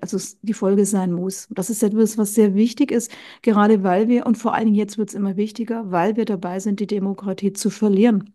also 0.00 0.18
die 0.42 0.54
Folge 0.54 0.86
sein 0.86 1.12
muss. 1.12 1.46
Das 1.50 1.70
ist 1.70 1.82
etwas, 1.82 2.18
was 2.18 2.34
sehr 2.34 2.54
wichtig 2.54 2.90
ist, 2.90 3.12
gerade 3.42 3.82
weil 3.84 4.08
wir, 4.08 4.26
und 4.26 4.38
vor 4.38 4.54
allen 4.54 4.64
Dingen 4.64 4.76
jetzt 4.76 4.98
wird 4.98 5.10
es 5.10 5.14
immer 5.14 5.36
wichtiger, 5.36 5.90
weil 5.90 6.16
wir 6.16 6.24
dabei 6.32 6.60
sind, 6.60 6.80
die 6.80 6.86
Demokratie 6.86 7.52
zu 7.52 7.70
verlieren. 7.70 8.34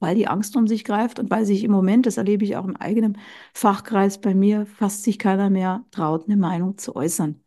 Weil 0.00 0.16
die 0.16 0.28
Angst 0.28 0.56
um 0.56 0.68
sich 0.68 0.84
greift 0.84 1.20
und 1.20 1.30
weil 1.30 1.46
sich 1.46 1.64
im 1.64 1.72
Moment, 1.72 2.06
das 2.06 2.18
erlebe 2.18 2.44
ich 2.44 2.56
auch 2.56 2.66
im 2.66 2.76
eigenen 2.76 3.18
Fachkreis 3.54 4.20
bei 4.20 4.34
mir, 4.34 4.66
fast 4.66 5.04
sich 5.04 5.18
keiner 5.18 5.50
mehr 5.50 5.84
traut, 5.92 6.26
eine 6.26 6.38
Meinung 6.38 6.78
zu 6.78 6.96
äußern. 6.96 7.41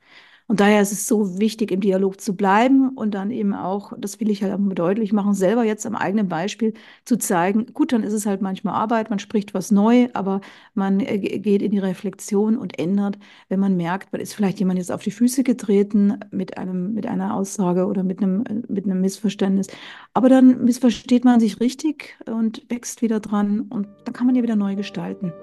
Und 0.47 0.59
daher 0.59 0.81
ist 0.81 0.91
es 0.91 1.07
so 1.07 1.39
wichtig, 1.39 1.71
im 1.71 1.81
Dialog 1.81 2.21
zu 2.21 2.35
bleiben 2.35 2.89
und 2.89 3.15
dann 3.15 3.31
eben 3.31 3.53
auch, 3.53 3.93
das 3.97 4.19
will 4.19 4.29
ich 4.29 4.43
halt 4.43 4.53
auch 4.53 4.59
deutlich 4.59 5.11
machen, 5.11 5.33
selber 5.33 5.63
jetzt 5.63 5.85
am 5.87 5.95
eigenen 5.95 6.29
Beispiel 6.29 6.73
zu 7.03 7.17
zeigen, 7.17 7.65
gut, 7.73 7.91
dann 7.91 8.03
ist 8.03 8.13
es 8.13 8.27
halt 8.27 8.41
manchmal 8.41 8.75
Arbeit, 8.75 9.09
man 9.09 9.17
spricht 9.17 9.55
was 9.55 9.71
neu, 9.71 10.07
aber 10.13 10.41
man 10.75 10.99
äh, 10.99 11.17
geht 11.17 11.63
in 11.63 11.71
die 11.71 11.79
Reflexion 11.79 12.57
und 12.57 12.77
ändert, 12.77 13.17
wenn 13.49 13.59
man 13.59 13.75
merkt, 13.75 14.11
man 14.11 14.21
ist 14.21 14.35
vielleicht 14.35 14.59
jemand 14.59 14.77
jetzt 14.77 14.91
auf 14.91 15.01
die 15.01 15.11
Füße 15.11 15.43
getreten 15.43 16.19
mit 16.29 16.57
einem, 16.59 16.93
mit 16.93 17.07
einer 17.07 17.33
Aussage 17.35 17.87
oder 17.87 18.03
mit 18.03 18.21
einem, 18.21 18.43
mit 18.67 18.85
einem 18.85 19.01
Missverständnis. 19.01 19.67
Aber 20.13 20.29
dann 20.29 20.63
missversteht 20.63 21.25
man 21.25 21.39
sich 21.39 21.59
richtig 21.59 22.17
und 22.27 22.63
wächst 22.69 23.01
wieder 23.01 23.19
dran 23.19 23.61
und 23.61 23.87
dann 24.05 24.13
kann 24.13 24.27
man 24.27 24.35
ja 24.35 24.43
wieder 24.43 24.55
neu 24.55 24.75
gestalten. 24.75 25.33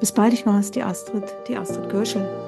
Bis 0.00 0.10
bald, 0.10 0.32
ich 0.32 0.46
war 0.46 0.58
es, 0.58 0.72
die 0.72 0.82
Astrid, 0.82 1.24
die 1.46 1.56
Astrid 1.56 1.88
Görschel. 1.90 2.47